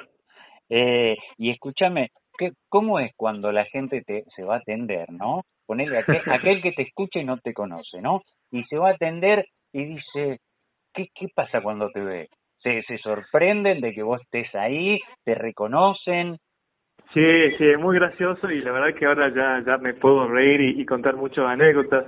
Eh, 0.68 1.16
y 1.36 1.50
escúchame, 1.50 2.10
¿qué, 2.38 2.52
¿cómo 2.68 2.98
es 2.98 3.12
cuando 3.16 3.52
la 3.52 3.64
gente 3.66 4.02
te, 4.02 4.24
se 4.34 4.42
va 4.42 4.54
a 4.56 4.58
atender, 4.58 5.10
no? 5.10 5.42
Ponele 5.66 5.98
aquel, 5.98 6.22
aquel 6.26 6.62
que 6.62 6.72
te 6.72 6.82
escucha 6.82 7.20
y 7.20 7.24
no 7.24 7.36
te 7.38 7.52
conoce, 7.52 8.00
¿no? 8.00 8.22
y 8.52 8.62
se 8.64 8.78
va 8.78 8.90
a 8.90 8.92
atender 8.92 9.46
y 9.72 9.84
dice, 9.86 10.38
¿qué, 10.94 11.08
qué 11.14 11.26
pasa 11.34 11.60
cuando 11.60 11.90
te 11.90 12.00
ve? 12.00 12.28
¿Se, 12.62 12.82
¿Se 12.82 12.98
sorprenden 12.98 13.80
de 13.80 13.92
que 13.92 14.02
vos 14.02 14.20
estés 14.20 14.54
ahí? 14.54 15.00
¿Te 15.24 15.34
reconocen? 15.34 16.36
Sí, 17.12 17.50
sí, 17.58 17.66
es 17.66 17.78
muy 17.78 17.96
gracioso 17.96 18.50
y 18.50 18.60
la 18.60 18.72
verdad 18.72 18.96
que 18.96 19.06
ahora 19.06 19.34
ya, 19.34 19.62
ya 19.66 19.78
me 19.78 19.94
puedo 19.94 20.28
reír 20.28 20.60
y, 20.60 20.80
y 20.80 20.86
contar 20.86 21.16
muchas 21.16 21.46
anécdotas. 21.46 22.04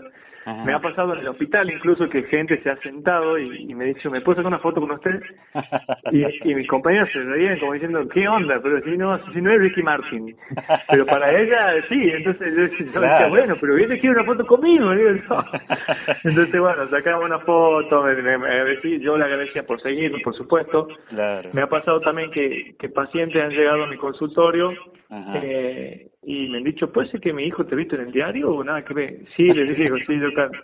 Me 0.65 0.75
ha 0.75 0.79
pasado 0.79 1.15
en 1.15 1.21
el 1.21 1.29
hospital 1.29 1.71
incluso 1.71 2.09
que 2.09 2.23
gente 2.25 2.61
se 2.63 2.71
ha 2.71 2.77
sentado 2.77 3.39
y, 3.39 3.75
me 3.75 3.87
dice, 3.87 4.09
¿me 4.11 4.21
puedo 4.21 4.37
sacar 4.37 4.49
una 4.49 4.59
foto 4.59 4.81
con 4.81 4.91
usted? 4.91 5.21
Y, 6.13 6.51
y 6.51 6.55
mis 6.55 6.69
compañeros 6.69 7.09
se 7.13 7.21
reían 7.21 7.59
como 7.59 7.73
diciendo, 7.73 8.07
¿qué 8.09 8.29
onda? 8.29 8.61
Pero 8.63 8.81
si 8.83 8.97
no, 8.97 9.19
si 9.33 9.41
no 9.41 9.51
es 9.51 9.61
Ricky 9.61 9.83
Martin. 9.83 10.37
Pero 10.89 11.07
para 11.07 11.33
ella 11.33 11.75
sí, 11.89 12.11
entonces 12.11 12.55
yo, 12.55 13.01
decía, 13.01 13.29
bueno, 13.29 13.57
pero 13.61 13.75
viene 13.75 13.99
quiere 13.99 14.17
una 14.17 14.25
foto 14.25 14.47
conmigo. 14.47 14.93
Entonces, 16.25 16.61
bueno, 16.61 16.89
sacamos 16.91 17.25
una 17.25 17.39
foto, 17.41 18.03
me, 18.03 18.39
me, 18.39 19.01
yo 19.01 19.17
le 19.17 19.25
agradecía 19.25 19.65
por 19.65 19.81
seguirme, 19.81 20.21
por 20.21 20.35
supuesto. 20.35 20.89
Me 21.53 21.63
ha 21.63 21.67
pasado 21.67 22.01
también 22.01 22.31
que, 22.31 22.75
que 22.79 22.89
pacientes 22.89 23.43
han 23.43 23.51
llegado 23.51 23.85
a 23.85 23.87
mi 23.87 23.97
consultorio 23.97 24.73
eh, 25.11 26.09
y 26.27 26.49
me 26.49 26.59
han 26.59 26.65
dicho, 26.65 26.91
¿puede 26.91 27.09
ser 27.11 27.21
que 27.21 27.33
mi 27.33 27.45
hijo 27.45 27.65
te 27.65 27.77
visto 27.77 27.97
en 27.97 28.03
el 28.03 28.13
diario 28.13 28.51
o 28.51 28.65
nada 28.65 28.85
que 28.85 28.95
ver? 28.95 29.19
Sí, 29.37 29.45
les 29.45 29.77
digo, 29.79 29.97
sí, 30.07 30.19
yo 30.19 30.33
canto. 30.35 30.59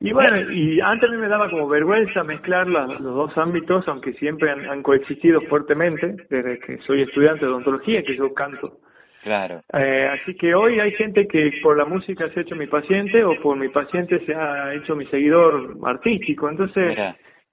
Y 0.00 0.12
bueno, 0.12 0.50
y 0.50 0.80
antes 0.80 1.08
a 1.08 1.12
mí 1.12 1.18
me 1.18 1.28
daba 1.28 1.50
como 1.50 1.68
vergüenza 1.68 2.22
mezclar 2.24 2.66
los 2.66 3.02
dos 3.02 3.36
ámbitos, 3.36 3.86
aunque 3.88 4.12
siempre 4.14 4.50
han, 4.50 4.82
coexistido 4.82 5.40
fuertemente, 5.42 6.16
desde 6.30 6.58
que 6.60 6.78
soy 6.86 7.02
estudiante 7.02 7.44
de 7.44 7.50
odontología, 7.50 8.02
que 8.02 8.16
yo 8.16 8.32
canto. 8.32 8.78
Claro. 9.22 9.60
Eh, 9.72 10.08
así 10.12 10.36
que 10.36 10.54
hoy 10.54 10.78
hay 10.78 10.92
gente 10.92 11.26
que 11.26 11.50
por 11.62 11.76
la 11.76 11.84
música 11.84 12.28
se 12.30 12.40
ha 12.40 12.42
hecho 12.42 12.54
mi 12.54 12.68
paciente 12.68 13.24
o 13.24 13.40
por 13.40 13.56
mi 13.56 13.68
paciente 13.68 14.24
se 14.24 14.34
ha 14.34 14.72
hecho 14.74 14.94
mi 14.94 15.06
seguidor 15.06 15.76
artístico. 15.82 16.48
Entonces, 16.48 16.96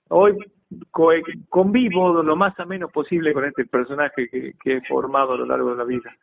hoy 0.09 0.37
convivo 1.49 2.21
lo 2.21 2.35
más 2.35 2.59
ameno 2.59 2.89
posible 2.89 3.33
con 3.33 3.45
este 3.45 3.65
personaje 3.65 4.29
que, 4.29 4.53
que 4.63 4.77
he 4.77 4.81
formado 4.81 5.33
a 5.33 5.37
lo 5.37 5.45
largo 5.45 5.71
de 5.71 5.77
la 5.77 5.83
vida. 5.83 6.15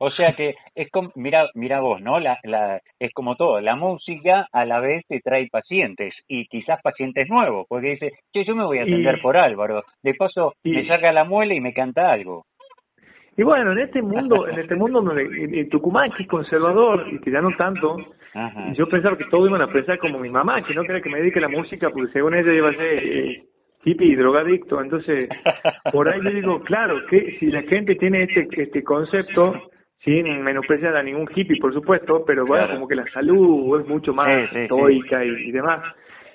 O 0.00 0.10
sea 0.10 0.34
que 0.34 0.54
es 0.74 0.90
como, 0.90 1.10
mira, 1.16 1.48
mira 1.54 1.80
vos, 1.80 2.00
¿no? 2.00 2.20
La, 2.20 2.38
la, 2.44 2.80
es 3.00 3.12
como 3.12 3.34
todo, 3.34 3.60
la 3.60 3.74
música 3.74 4.46
a 4.52 4.64
la 4.64 4.78
vez 4.80 5.04
te 5.08 5.20
trae 5.20 5.48
pacientes 5.50 6.14
y 6.28 6.46
quizás 6.46 6.80
pacientes 6.82 7.28
nuevos, 7.28 7.66
porque 7.68 7.90
dice, 7.90 8.12
che, 8.32 8.44
yo 8.44 8.54
me 8.54 8.64
voy 8.64 8.78
a 8.78 8.82
atender 8.82 9.20
por 9.20 9.36
Álvaro, 9.36 9.82
de 10.02 10.14
paso 10.14 10.54
me 10.62 10.86
saca 10.86 11.12
la 11.12 11.24
muela 11.24 11.54
y 11.54 11.60
me 11.60 11.72
canta 11.72 12.12
algo. 12.12 12.44
Y 13.36 13.44
bueno, 13.44 13.70
en 13.70 13.78
este 13.78 14.02
mundo, 14.02 14.48
en 14.48 14.58
este 14.58 14.74
mundo 14.74 15.00
donde 15.00 15.22
en 15.22 15.68
Tucumán 15.68 16.10
que 16.10 16.24
es 16.24 16.28
conservador 16.28 17.06
y 17.12 17.20
que 17.20 17.30
ya 17.30 17.40
no 17.40 17.50
tanto, 17.56 17.96
yo 18.74 18.88
pensaba 18.88 19.16
que 19.16 19.26
todos 19.26 19.48
iban 19.48 19.62
a 19.62 19.72
pensar 19.72 19.98
como 19.98 20.18
mi 20.18 20.28
mamá, 20.28 20.62
que 20.62 20.74
no 20.74 20.82
quería 20.82 21.00
que 21.00 21.08
me 21.08 21.18
dedique 21.18 21.38
a 21.38 21.42
la 21.42 21.48
música 21.48 21.90
porque 21.90 22.12
según 22.12 22.34
ella 22.34 22.52
iba 22.52 22.70
a 22.70 22.74
ser 22.74 22.98
eh, 23.04 23.44
hippie 23.84 24.08
y 24.08 24.16
drogadicto, 24.16 24.80
entonces 24.80 25.28
por 25.92 26.08
ahí 26.08 26.20
yo 26.22 26.30
digo, 26.30 26.60
claro, 26.62 26.96
que 27.08 27.36
si 27.38 27.46
la 27.46 27.62
gente 27.62 27.94
tiene 27.94 28.24
este 28.24 28.48
este 28.60 28.82
concepto, 28.82 29.54
sin 30.04 30.42
menospreciar 30.42 30.96
a 30.96 31.02
ningún 31.02 31.28
hippie, 31.34 31.60
por 31.60 31.72
supuesto, 31.72 32.24
pero 32.24 32.46
bueno, 32.46 32.68
como 32.74 32.88
que 32.88 32.94
la 32.94 33.10
salud 33.10 33.80
es 33.80 33.86
mucho 33.88 34.14
más 34.14 34.52
estoica 34.52 35.24
Y, 35.24 35.50
demás. 35.50 35.82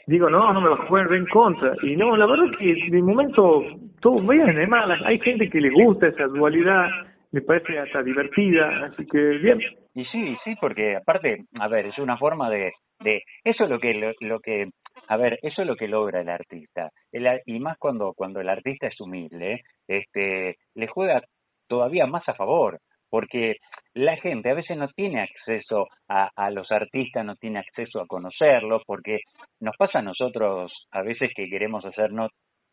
Digo, 0.06 0.30
no, 0.30 0.52
no 0.52 0.60
me 0.60 0.70
va 0.70 0.76
a 0.76 0.88
jugar 0.88 1.14
en 1.14 1.26
contra. 1.28 1.74
Y 1.82 1.96
no, 1.96 2.18
la 2.18 2.26
verdad 2.26 2.48
es 2.52 2.58
que 2.58 2.92
de 2.92 3.02
momento 3.02 3.64
todos 4.02 4.26
vean, 4.28 4.50
además, 4.50 5.00
hay 5.06 5.18
gente 5.20 5.50
que 5.50 5.62
le 5.62 5.70
gusta 5.70 6.08
esa 6.08 6.26
dualidad, 6.26 6.90
me 7.32 7.42
parece 7.42 7.80
hasta 7.80 8.04
divertida, 8.04 8.86
así 8.86 9.06
que 9.08 9.18
bien. 9.18 9.60
Y 9.96 10.06
sí, 10.06 10.36
sí, 10.44 10.56
porque 10.60 10.98
aparte, 10.98 11.46
a 11.60 11.68
ver, 11.68 11.86
es 11.86 11.98
una 12.00 12.18
forma 12.18 12.50
de, 12.50 12.74
de 13.00 13.24
eso 13.44 13.64
es 13.64 13.70
lo 13.70 13.80
que 13.80 14.14
lo, 14.20 14.40
que 14.40 14.70
a 15.08 15.18
ver, 15.18 15.40
eso 15.42 15.62
es 15.62 15.68
lo 15.68 15.76
que 15.76 15.88
logra 15.88 16.22
el 16.22 16.30
artista. 16.30 16.90
El, 17.12 17.28
y 17.46 17.60
más 17.60 17.78
cuando 17.78 18.14
cuando 18.14 18.42
el 18.42 18.50
artista 18.50 18.88
es 18.88 19.00
humilde, 19.00 19.62
este 19.88 20.58
le 20.76 20.88
juega 20.88 21.22
todavía 21.68 22.06
más 22.08 22.28
a 22.28 22.34
favor, 22.34 22.80
porque 23.14 23.58
la 23.94 24.18
gente 24.18 24.50
a 24.50 24.56
veces 24.56 24.76
no 24.76 24.88
tiene 24.88 25.22
acceso 25.22 25.88
a, 26.10 26.32
a, 26.36 26.50
los 26.50 26.72
artistas, 26.72 27.24
no 27.24 27.36
tiene 27.36 27.60
acceso 27.60 28.02
a 28.02 28.08
conocerlos, 28.08 28.82
porque 28.88 29.20
nos 29.60 29.78
pasa 29.78 30.00
a 30.00 30.02
nosotros 30.02 30.74
a 30.90 31.04
veces 31.04 31.30
que 31.36 31.48
queremos 31.48 31.86
hacer 31.86 32.10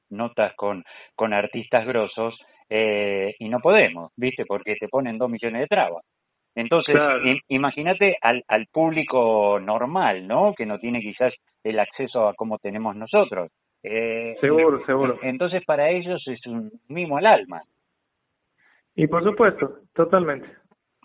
notas 0.08 0.54
con, 0.56 0.82
con 1.14 1.34
artistas 1.34 1.86
grosos 1.86 2.38
eh, 2.70 3.34
y 3.38 3.50
no 3.50 3.60
podemos, 3.60 4.12
¿viste? 4.16 4.46
Porque 4.46 4.76
te 4.76 4.88
ponen 4.88 5.18
dos 5.18 5.28
millones 5.28 5.60
de 5.60 5.66
trabas. 5.66 6.02
Entonces, 6.54 6.96
imagínate 7.48 8.16
al, 8.22 8.42
al 8.48 8.66
público 8.72 9.60
normal, 9.60 10.26
¿no? 10.26 10.54
Que 10.54 10.64
no 10.64 10.78
tiene 10.78 11.02
quizás 11.02 11.34
el 11.62 11.78
acceso 11.78 12.26
a 12.26 12.32
cómo 12.32 12.56
tenemos 12.56 12.96
nosotros. 12.96 13.50
Eh, 13.82 14.38
seguro, 14.40 14.82
seguro. 14.86 15.18
Entonces, 15.20 15.62
para 15.66 15.90
ellos 15.90 16.26
es 16.26 16.46
un 16.46 16.72
mimo 16.88 17.18
al 17.18 17.26
alma. 17.26 17.62
Y 19.00 19.06
por 19.06 19.24
supuesto, 19.24 19.78
totalmente. 19.94 20.46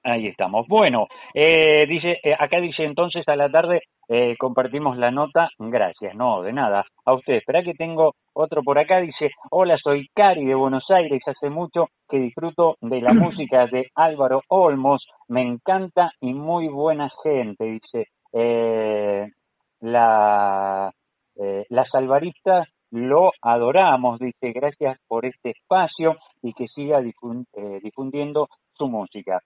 Ahí 0.04 0.28
estamos. 0.28 0.68
Bueno, 0.68 1.08
eh, 1.34 1.86
dice, 1.88 2.20
eh, 2.22 2.36
acá 2.38 2.60
dice 2.60 2.84
entonces 2.84 3.26
a 3.26 3.38
la 3.38 3.50
tarde 3.50 3.84
eh, 4.10 4.36
compartimos 4.38 4.98
la 4.98 5.12
nota. 5.12 5.48
Gracias, 5.58 6.14
no, 6.14 6.42
de 6.42 6.52
nada. 6.52 6.84
A 7.06 7.14
usted. 7.14 7.36
Espera 7.36 7.64
que 7.64 7.74
tengo 7.74 8.16
otro 8.34 8.64
por 8.64 8.78
acá. 8.80 9.00
Dice, 9.00 9.32
hola, 9.50 9.78
soy 9.82 10.10
Cari 10.14 10.44
de 10.44 10.56
Buenos 10.56 10.84
Aires. 10.90 11.22
Hace 11.26 11.50
mucho 11.50 11.88
que 12.10 12.18
disfruto 12.18 12.76
de 12.82 13.00
la 13.00 13.14
música 13.14 13.66
de 13.68 13.88
Álvaro 13.96 14.42
Olmos. 14.50 15.08
Me 15.30 15.44
encanta 15.44 16.12
y 16.20 16.34
muy 16.34 16.68
buena 16.68 17.10
gente. 17.24 17.64
Dice, 17.64 18.10
la, 19.80 20.92
las 21.70 21.96
alvaristas 21.96 22.68
lo 22.92 23.32
adoramos, 23.42 24.20
dice, 24.20 24.52
gracias 24.54 24.98
por 25.08 25.26
este 25.26 25.52
espacio 25.52 26.16
y 26.46 26.54
que 26.54 26.68
siga 26.68 27.02
eh, 27.02 27.80
difundiendo 27.82 28.48
su 28.74 28.88
música. 28.88 29.40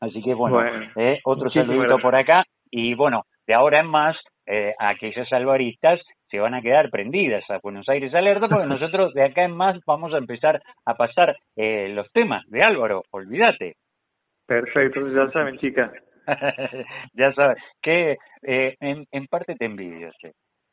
Así 0.00 0.22
que 0.22 0.34
bueno, 0.34 0.60
eh, 0.96 1.20
otro 1.24 1.50
saludito 1.50 1.98
por 1.98 2.16
acá 2.16 2.44
y 2.70 2.94
bueno, 2.94 3.24
de 3.46 3.54
ahora 3.54 3.80
en 3.80 3.86
más, 3.86 4.16
eh, 4.46 4.74
aquellas 4.78 5.30
alvaristas 5.32 6.00
se 6.30 6.40
van 6.40 6.54
a 6.54 6.62
quedar 6.62 6.90
prendidas 6.90 7.48
a 7.50 7.58
Buenos 7.62 7.88
Aires 7.88 8.14
Alerta 8.14 8.48
porque 8.48 8.66
nosotros 8.66 9.12
de 9.12 9.24
acá 9.24 9.44
en 9.44 9.56
más 9.56 9.78
vamos 9.86 10.12
a 10.14 10.18
empezar 10.18 10.60
a 10.86 10.94
pasar 10.94 11.36
eh, 11.56 11.88
los 11.90 12.10
temas 12.12 12.44
de 12.48 12.60
Álvaro, 12.60 13.02
olvídate. 13.10 13.74
Perfecto, 14.46 15.06
ya 15.08 15.30
saben 15.30 15.58
chicas. 15.58 15.90
ya 17.12 17.32
sabes, 17.34 17.58
que 17.82 18.16
eh, 18.42 18.76
en, 18.80 19.06
en 19.10 19.26
parte 19.26 19.56
te 19.56 19.66
envidio, 19.66 20.10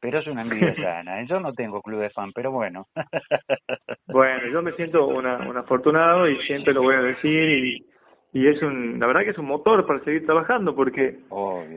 pero 0.02 0.20
es 0.20 0.28
una 0.28 0.42
envidia 0.42 0.76
sana. 0.76 1.24
Yo 1.24 1.40
no 1.40 1.54
tengo 1.54 1.82
club 1.82 2.02
de 2.02 2.10
fan, 2.10 2.32
pero 2.34 2.52
bueno. 2.52 2.88
bueno, 4.08 4.48
yo 4.52 4.62
me 4.62 4.74
siento 4.74 5.08
una, 5.08 5.38
un 5.48 5.56
afortunado 5.56 6.28
y 6.28 6.38
siempre 6.48 6.74
lo 6.74 6.82
voy 6.82 6.96
a 6.96 7.02
decir 7.02 7.50
y, 7.50 7.86
y 8.34 8.48
es 8.48 8.62
un, 8.62 9.00
la 9.00 9.08
verdad 9.08 9.22
que 9.22 9.30
es 9.30 9.38
un 9.38 9.46
motor 9.46 9.86
para 9.86 10.04
seguir 10.04 10.26
trabajando 10.26 10.76
porque 10.76 11.20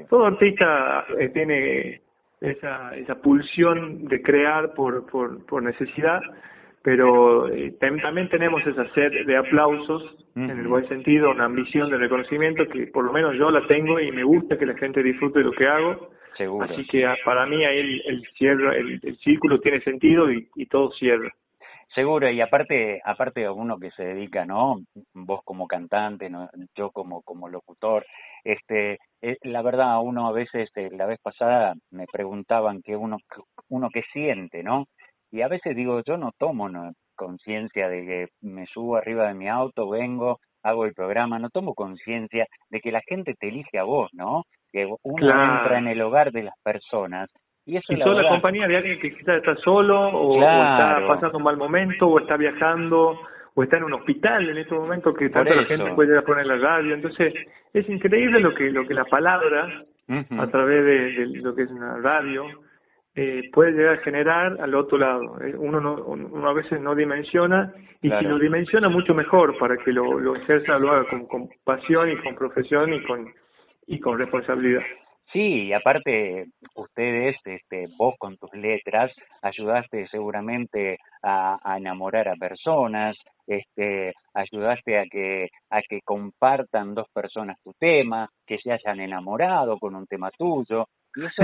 todo 0.09 0.26
artista 0.26 1.04
eh, 1.19 1.28
tiene 1.28 2.00
esa, 2.40 2.97
esa 2.97 3.16
pulsión 3.16 4.07
de 4.07 4.23
crear 4.23 4.73
por, 4.75 5.07
por, 5.07 5.45
por 5.47 5.62
necesidad, 5.62 6.21
pero 6.85 7.49
eh, 7.49 7.75
también 7.81 8.29
tenemos 8.29 8.64
esa 8.67 8.87
sed 8.93 9.26
de 9.26 9.37
aplausos, 9.37 10.03
en 10.37 10.50
el 10.50 10.69
buen 10.69 10.87
sentido, 10.88 11.31
una 11.31 11.47
ambición 11.47 11.91
de 11.91 11.97
reconocimiento 11.97 12.67
que 12.67 12.88
por 12.88 13.05
lo 13.05 13.12
menos 13.12 13.35
yo 13.37 13.50
la 13.50 13.67
tengo 13.67 13.99
y 13.99 14.12
me 14.12 14.23
gusta 14.23 14.59
que 14.59 14.67
la 14.67 14.76
gente 14.76 15.03
disfrute 15.03 15.38
de 15.38 15.45
lo 15.47 15.53
que 15.53 15.67
hago 15.67 16.11
Seguro. 16.37 16.67
Así 16.67 16.87
que 16.87 17.07
ah, 17.07 17.17
para 17.25 17.47
mí 17.47 17.64
ahí 17.64 17.79
el, 17.79 18.03
el, 18.07 18.26
cierre, 18.37 18.81
el, 18.81 19.19
círculo 19.19 19.61
tiene 19.61 19.81
sentido 19.83 20.31
y, 20.31 20.49
y 20.57 20.67
todo 20.67 20.91
cierra. 20.93 21.31
Seguro, 21.95 22.29
y 22.29 22.41
aparte, 22.41 23.00
aparte 23.05 23.49
uno 23.49 23.79
que 23.79 23.93
se 23.93 24.03
dedica, 24.05 24.45
¿no? 24.45 24.81
Vos 25.12 25.43
como 25.45 25.69
cantante, 25.69 26.29
¿no? 26.29 26.50
yo 26.75 26.91
como, 26.91 27.23
como 27.23 27.49
locutor, 27.49 28.05
este, 28.43 28.99
eh, 29.23 29.38
la 29.43 29.62
verdad, 29.62 30.00
uno 30.03 30.26
a 30.26 30.33
veces, 30.33 30.71
eh, 30.75 30.91
la 30.91 31.07
vez 31.07 31.21
pasada 31.21 31.75
me 31.93 32.07
preguntaban 32.12 32.83
que 32.83 32.97
uno, 32.97 33.19
uno 33.69 33.91
que 33.91 34.03
siente, 34.12 34.64
¿no? 34.64 34.88
Y 35.35 35.43
a 35.43 35.49
veces 35.49 35.75
digo, 35.75 36.00
yo 36.07 36.17
no 36.17 36.31
tomo 36.38 36.71
conciencia 37.17 37.88
de 37.88 38.07
que 38.07 38.29
me 38.41 38.67
subo 38.67 38.97
arriba 38.97 39.26
de 39.26 39.35
mi 39.35 39.49
auto, 39.49 39.91
vengo, 39.91 40.38
hago 40.62 40.85
el 40.85 40.95
programa, 40.95 41.41
no 41.41 41.50
tomo 41.50 41.75
conciencia 41.75 42.47
de 42.71 42.81
que 42.81 42.93
la 42.93 43.00
gente 43.00 43.35
te 43.35 43.49
elige 43.49 43.81
a 43.81 43.83
vos, 43.83 44.11
¿no? 44.12 44.45
que 44.71 44.87
uno 45.03 45.31
entra 45.31 45.79
en 45.79 45.88
el 45.88 46.00
hogar 46.03 46.31
de 46.31 46.45
las 46.45 46.55
personas 46.62 47.31
y 47.67 47.76
eso 47.76 47.93
y 47.93 47.97
la, 47.97 48.07
la 48.07 48.29
compañía 48.29 48.69
de 48.69 48.76
alguien 48.76 49.00
que 49.00 49.17
quizás 49.17 49.38
está 49.38 49.57
solo 49.57 50.09
o, 50.09 50.41
está 50.41 51.05
pasando 51.09 51.38
un 51.38 51.45
mal 51.45 51.57
momento 51.57 52.09
o 52.09 52.21
está 52.21 52.37
viajando 52.37 53.19
o 53.55 53.62
está 53.62 53.79
en 53.79 53.85
un 53.85 53.95
hospital 53.95 54.50
en 54.50 54.59
este 54.59 54.75
momento 54.75 55.14
que 55.14 55.31
tanta 55.31 55.55
la 55.55 55.64
gente 55.64 55.95
puede 55.95 56.21
poner 56.23 56.47
la 56.47 56.57
radio 56.57 56.95
entonces 56.95 57.33
es 57.73 57.88
increíble 57.88 58.41
lo 58.41 58.53
que 58.53 58.71
lo 58.71 58.87
que 58.87 58.95
la 58.95 59.05
palabra 59.05 59.85
a 60.09 60.47
través 60.49 60.85
de, 60.85 61.26
lo 61.41 61.55
que 61.55 61.62
es 61.62 61.71
una 61.71 61.99
radio 61.99 62.45
eh, 63.16 63.42
puede 63.52 63.73
llegar 63.73 63.99
a 63.99 64.02
generar 64.02 64.61
al 64.61 64.75
otro 64.75 64.99
lado. 64.99 65.40
Eh, 65.40 65.54
uno, 65.56 65.80
no, 65.80 65.94
uno 66.04 66.49
a 66.49 66.52
veces 66.52 66.80
no 66.80 66.94
dimensiona 66.94 67.73
y 68.02 68.11
si 68.11 68.25
lo 68.25 68.38
dimensiona 68.38 68.88
mucho 68.88 69.14
mejor 69.14 69.56
para 69.59 69.76
que 69.76 69.92
lo, 69.92 70.18
lo 70.18 70.37
ejerza, 70.37 70.78
lo 70.78 70.90
haga 70.90 71.09
con, 71.09 71.26
con 71.26 71.49
pasión 71.64 72.11
y 72.11 72.16
con 72.16 72.35
profesión 72.35 72.92
y 72.92 73.02
con 73.04 73.33
y 73.87 74.00
con 74.00 74.18
responsabilidad. 74.18 74.83
Sí, 75.33 75.64
y 75.64 75.73
aparte 75.73 76.47
ustedes, 76.76 77.37
este, 77.44 77.88
vos 77.99 78.14
con 78.18 78.37
tus 78.37 78.52
letras, 78.54 79.11
ayudaste 79.42 80.06
seguramente 80.09 80.99
a, 81.23 81.59
a, 81.62 81.76
enamorar 81.76 82.28
a 82.28 82.37
personas, 82.37 83.16
este, 83.47 84.12
ayudaste 84.33 84.99
a 84.99 85.04
que, 85.11 85.49
a 85.71 85.83
que 85.83 86.00
compartan 86.04 86.94
dos 86.94 87.09
personas 87.12 87.59
tu 87.64 87.73
tema, 87.80 88.28
que 88.47 88.59
se 88.59 88.71
hayan 88.71 89.00
enamorado 89.00 89.78
con 89.78 89.97
un 89.97 90.06
tema 90.06 90.30
tuyo, 90.30 90.87
y 91.16 91.25
eso, 91.25 91.42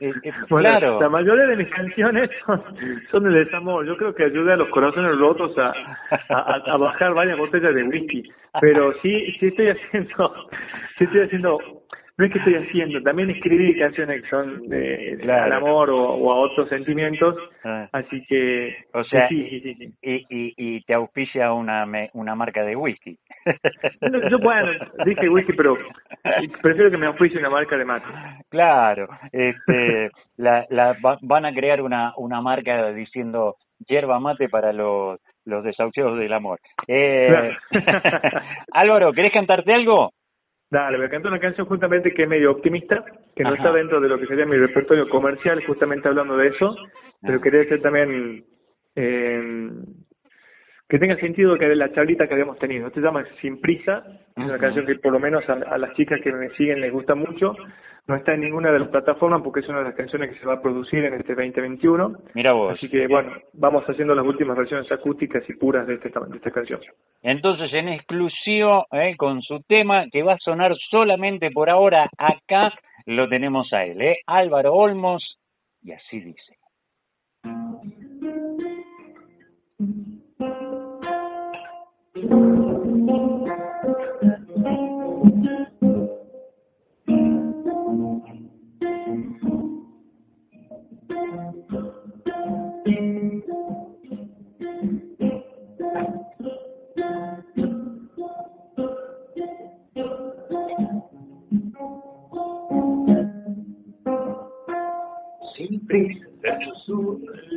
eh, 0.00 0.12
eh, 0.22 0.32
claro. 0.48 1.00
La 1.00 1.08
mayoría 1.08 1.46
de 1.46 1.56
mis 1.56 1.68
canciones 1.70 2.30
son, 2.46 2.62
son 3.10 3.24
de 3.24 3.30
desamor. 3.30 3.86
Yo 3.86 3.96
creo 3.96 4.14
que 4.14 4.24
ayuda 4.24 4.54
a 4.54 4.56
los 4.56 4.68
corazones 4.68 5.18
rotos 5.18 5.56
a, 5.58 5.72
a, 6.28 6.62
a 6.66 6.76
bajar 6.76 7.14
varias 7.14 7.38
botellas 7.38 7.74
de 7.74 7.84
whisky. 7.84 8.22
Pero 8.60 8.92
sí, 9.02 9.36
sí 9.38 9.46
estoy 9.46 9.68
haciendo, 9.70 10.34
sí 10.98 11.04
estoy 11.04 11.20
haciendo 11.22 11.58
no 12.18 12.24
es 12.24 12.32
que 12.32 12.38
estoy 12.38 12.56
haciendo, 12.56 13.00
también 13.02 13.30
escribí 13.30 13.78
canciones 13.78 14.22
que 14.22 14.28
son 14.28 14.68
de, 14.68 15.20
al 15.30 15.52
amor 15.52 15.88
o, 15.88 16.32
a 16.32 16.40
otros 16.40 16.68
sentimientos, 16.68 17.36
ah. 17.64 17.88
así 17.92 18.24
que 18.26 18.76
o 18.92 19.04
sea, 19.04 19.28
sí, 19.28 19.48
sí, 19.48 19.74
sí, 19.74 19.94
Y, 20.02 20.14
y, 20.28 20.54
y 20.56 20.80
te 20.82 20.94
auspicia 20.94 21.52
una 21.52 21.86
una 22.14 22.34
marca 22.34 22.64
de 22.64 22.74
whisky. 22.74 23.16
yo 24.30 24.38
bueno, 24.40 24.72
dije 25.06 25.28
whisky, 25.28 25.52
pero 25.52 25.78
prefiero 26.60 26.90
que 26.90 26.98
me 26.98 27.06
auspicie 27.06 27.38
una 27.38 27.50
marca 27.50 27.76
de 27.76 27.84
mate. 27.84 28.06
Claro, 28.48 29.08
este, 29.30 30.10
la, 30.36 30.66
la 30.70 30.96
van 31.22 31.46
a 31.46 31.54
crear 31.54 31.80
una 31.80 32.14
una 32.16 32.40
marca 32.40 32.90
diciendo 32.92 33.54
hierba 33.86 34.18
mate 34.18 34.48
para 34.48 34.72
los 34.72 35.20
los 35.44 35.64
desahuciados 35.64 36.18
del 36.18 36.32
amor. 36.32 36.58
Eh, 36.88 37.52
Álvaro, 38.72 39.12
¿querés 39.12 39.32
cantarte 39.32 39.72
algo? 39.72 40.10
Dale, 40.70 40.98
me 40.98 41.08
canto 41.08 41.28
una 41.28 41.40
canción 41.40 41.66
justamente 41.66 42.12
que 42.12 42.24
es 42.24 42.28
medio 42.28 42.50
optimista, 42.50 43.02
que 43.34 43.42
no 43.42 43.54
está 43.54 43.72
dentro 43.72 44.00
de 44.00 44.08
lo 44.08 44.18
que 44.18 44.26
sería 44.26 44.44
mi 44.44 44.56
repertorio 44.56 45.08
comercial, 45.08 45.64
justamente 45.66 46.08
hablando 46.08 46.36
de 46.36 46.48
eso, 46.48 46.76
pero 47.22 47.40
quería 47.40 47.60
decir 47.60 47.80
también 47.80 48.44
eh, 48.94 49.70
que 50.88 50.98
tenga 50.98 51.16
sentido 51.16 51.58
que 51.58 51.66
la 51.74 51.92
charlita 51.92 52.26
que 52.26 52.34
habíamos 52.34 52.58
tenido. 52.58 52.86
Esto 52.86 53.00
se 53.00 53.06
llama 53.06 53.24
Sin 53.40 53.60
Prisa, 53.60 54.02
es 54.36 54.44
una 54.44 54.58
canción 54.58 54.86
que 54.86 54.94
por 54.96 55.12
lo 55.12 55.20
menos 55.20 55.46
a, 55.48 55.52
a, 55.52 55.78
las 55.78 55.94
chicas 55.94 56.20
que 56.22 56.32
me 56.32 56.48
siguen 56.50 56.80
les 56.80 56.92
gusta 56.92 57.14
mucho, 57.14 57.54
no 58.06 58.16
está 58.16 58.32
en 58.32 58.40
ninguna 58.40 58.72
de 58.72 58.78
las 58.78 58.88
plataformas 58.88 59.42
porque 59.42 59.60
es 59.60 59.68
una 59.68 59.80
de 59.80 59.84
las 59.84 59.94
canciones 59.94 60.30
que 60.30 60.40
se 60.40 60.46
va 60.46 60.54
a 60.54 60.62
producir 60.62 61.04
en 61.04 61.12
este 61.12 61.34
2021. 61.34 62.12
Mira 62.34 62.52
vos. 62.52 62.72
Así 62.72 62.88
que 62.88 63.06
bueno, 63.06 63.32
vamos 63.52 63.84
haciendo 63.84 64.14
las 64.14 64.24
últimas 64.24 64.56
versiones 64.56 64.90
acústicas 64.90 65.42
y 65.46 65.54
puras 65.54 65.86
de, 65.86 65.94
este, 65.94 66.08
de 66.08 66.36
esta 66.36 66.50
canción. 66.50 66.80
Entonces, 67.22 67.70
en 67.74 67.90
exclusivo, 67.90 68.86
eh, 68.90 69.14
con 69.18 69.42
su 69.42 69.60
tema 69.68 70.06
que 70.10 70.22
va 70.22 70.34
a 70.34 70.38
sonar 70.38 70.74
solamente 70.90 71.50
por 71.50 71.68
ahora 71.68 72.08
acá, 72.16 72.72
lo 73.04 73.28
tenemos 73.28 73.70
a 73.74 73.84
él, 73.84 74.00
¿eh? 74.00 74.16
Álvaro 74.26 74.72
Olmos, 74.72 75.38
y 75.82 75.92
así 75.92 76.20
dice. 76.20 76.56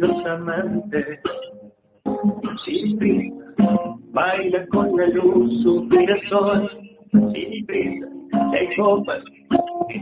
Los 0.02 0.26
amantes. 0.26 1.20
Sin 2.66 2.98
prisa, 2.98 3.31
baila 4.12 4.66
con 4.68 4.96
la 4.98 5.08
luz 5.08 5.64
su 5.64 5.88
sol. 6.30 6.70
Sin 7.12 7.66
prisa, 7.66 8.08
hay 8.54 8.76
copas 8.76 9.24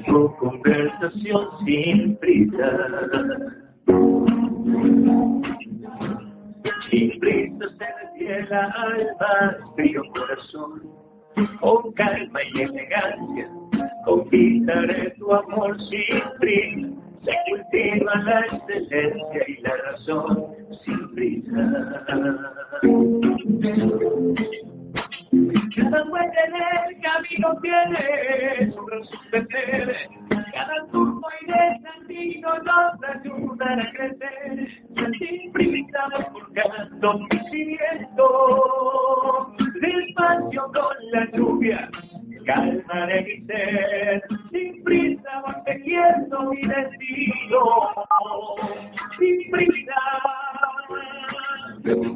su 0.05 0.35
conversación 0.39 1.47
sin 1.65 2.15
prisa. 2.17 2.69
Sin 6.91 7.19
prisa 7.19 7.65
se 8.17 8.49
la 8.49 8.65
alma, 8.65 9.57
frío 9.75 10.03
corazón, 10.13 10.83
con 11.61 11.91
calma 11.93 12.39
y 12.53 12.61
elegancia, 12.61 13.49
conquistaré 14.05 15.11
tu 15.17 15.33
amor 15.33 15.77
sin 15.89 16.39
prisa 16.39 17.09
se 17.23 17.31
cultiva 17.49 18.15
la 18.23 18.39
excelencia 18.41 19.43
y 19.47 19.61
la 19.61 19.75
razón 19.77 20.47
sin 20.85 21.15
prisa. 21.15 21.51
Cada 25.75 26.01
el 26.87 27.01
camino 27.01 27.47
tiene 27.61 28.71
su 28.71 28.81
razón 28.87 29.19
cada 30.51 30.87
turno 30.91 31.27
y 31.41 31.45
desafío 31.45 32.49
nos 32.63 33.03
ayudan 33.03 33.79
a 33.79 33.91
crecer, 33.91 34.67
sin 35.19 35.51
prisa 35.53 36.01
buscando 36.33 37.19
crecimiento, 37.29 38.25
despacio 39.81 40.63
con 40.73 40.95
la 41.11 41.25
lluvia 41.31 41.89
calmaré 42.49 43.21
mi 43.23 43.45
ser, 43.45 44.23
sin 44.51 44.83
prisa 44.83 45.41
voy 45.41 45.53
mi 46.49 46.61
destino, 46.67 47.63
sin 49.19 49.51
prisa, 49.51 50.01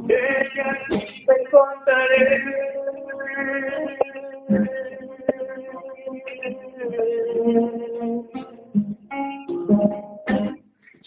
ella 0.09 1.12
te 1.33 1.49
contaré. 1.49 2.43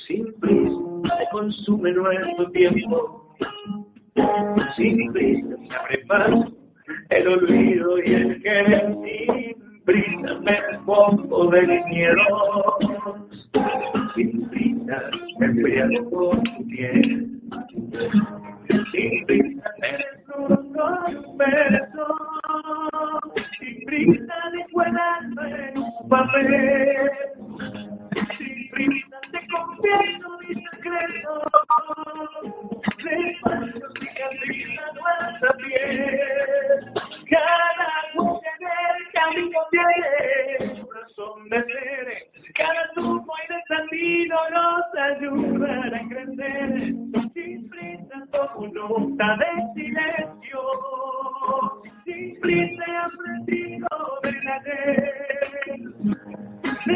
Sin 0.06 0.32
prisa 0.40 1.18
se 1.18 1.24
consume 1.32 1.92
nuestro 1.92 2.50
tiempo, 2.50 3.34
sin 4.76 5.12
prisa 5.12 5.56
se 5.68 5.74
abre 5.74 6.04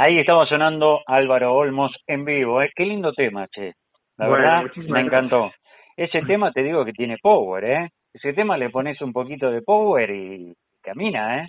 Ahí 0.00 0.16
estaba 0.20 0.46
sonando 0.46 1.00
Álvaro 1.08 1.54
Olmos 1.54 1.92
en 2.06 2.24
vivo, 2.24 2.62
¿eh? 2.62 2.70
Qué 2.72 2.84
lindo 2.84 3.12
tema, 3.12 3.48
che. 3.48 3.72
La 4.16 4.28
verdad, 4.28 4.70
me 4.76 5.00
encantó. 5.00 5.50
Ese 5.96 6.22
tema 6.22 6.52
te 6.52 6.62
digo 6.62 6.84
que 6.84 6.92
tiene 6.92 7.18
power, 7.20 7.64
¿eh? 7.64 7.88
Ese 8.14 8.32
tema 8.32 8.56
le 8.56 8.70
pones 8.70 9.00
un 9.00 9.12
poquito 9.12 9.50
de 9.50 9.60
power 9.60 10.08
y 10.10 10.54
camina, 10.84 11.42
¿eh? 11.42 11.46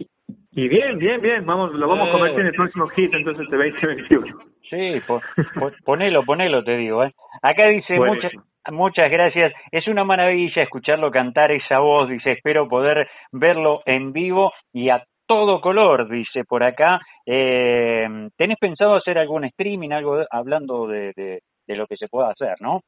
Y 0.54 0.68
bien, 0.68 0.98
bien, 0.98 1.22
bien. 1.22 1.46
Vamos, 1.46 1.74
lo 1.74 1.88
vamos 1.88 2.10
a 2.10 2.12
convertir 2.12 2.40
en 2.40 2.48
el 2.48 2.54
próximo 2.56 2.88
hit 2.88 3.14
entonces 3.14 3.48
de 3.52 3.56
2021. 3.56 4.40
Sí, 4.68 5.00
ponelo, 5.86 6.26
ponelo, 6.26 6.64
te 6.64 6.76
digo, 6.76 7.04
¿eh? 7.04 7.14
Acá 7.44 7.68
dice 7.68 8.00
muchas 8.00 8.32
muchas 8.72 9.12
gracias. 9.12 9.54
Es 9.72 9.88
una 9.88 10.04
maravilla 10.04 10.64
escucharlo 10.64 11.12
cantar 11.12 11.52
esa 11.52 11.80
voz. 11.80 12.10
Dice, 12.10 12.32
espero 12.32 12.68
poder 12.68 13.08
verlo 13.32 13.82
en 13.86 14.12
vivo 14.12 14.52
y 14.74 14.90
a 14.90 15.04
todo 15.30 15.62
color, 15.62 16.10
dice 16.10 16.44
por 16.44 16.64
acá. 16.64 17.00
Eh, 17.24 18.30
¿Tenés 18.36 18.58
pensado 18.58 18.96
hacer 18.96 19.20
algún 19.20 19.44
streaming, 19.46 19.92
algo 19.92 20.26
hablando 20.32 20.88
de, 20.88 21.14
de, 21.16 21.76
lo 21.76 21.86
que 21.86 21.98
se 21.98 22.08
pueda 22.08 22.32
hacer, 22.32 22.56
no? 22.62 22.82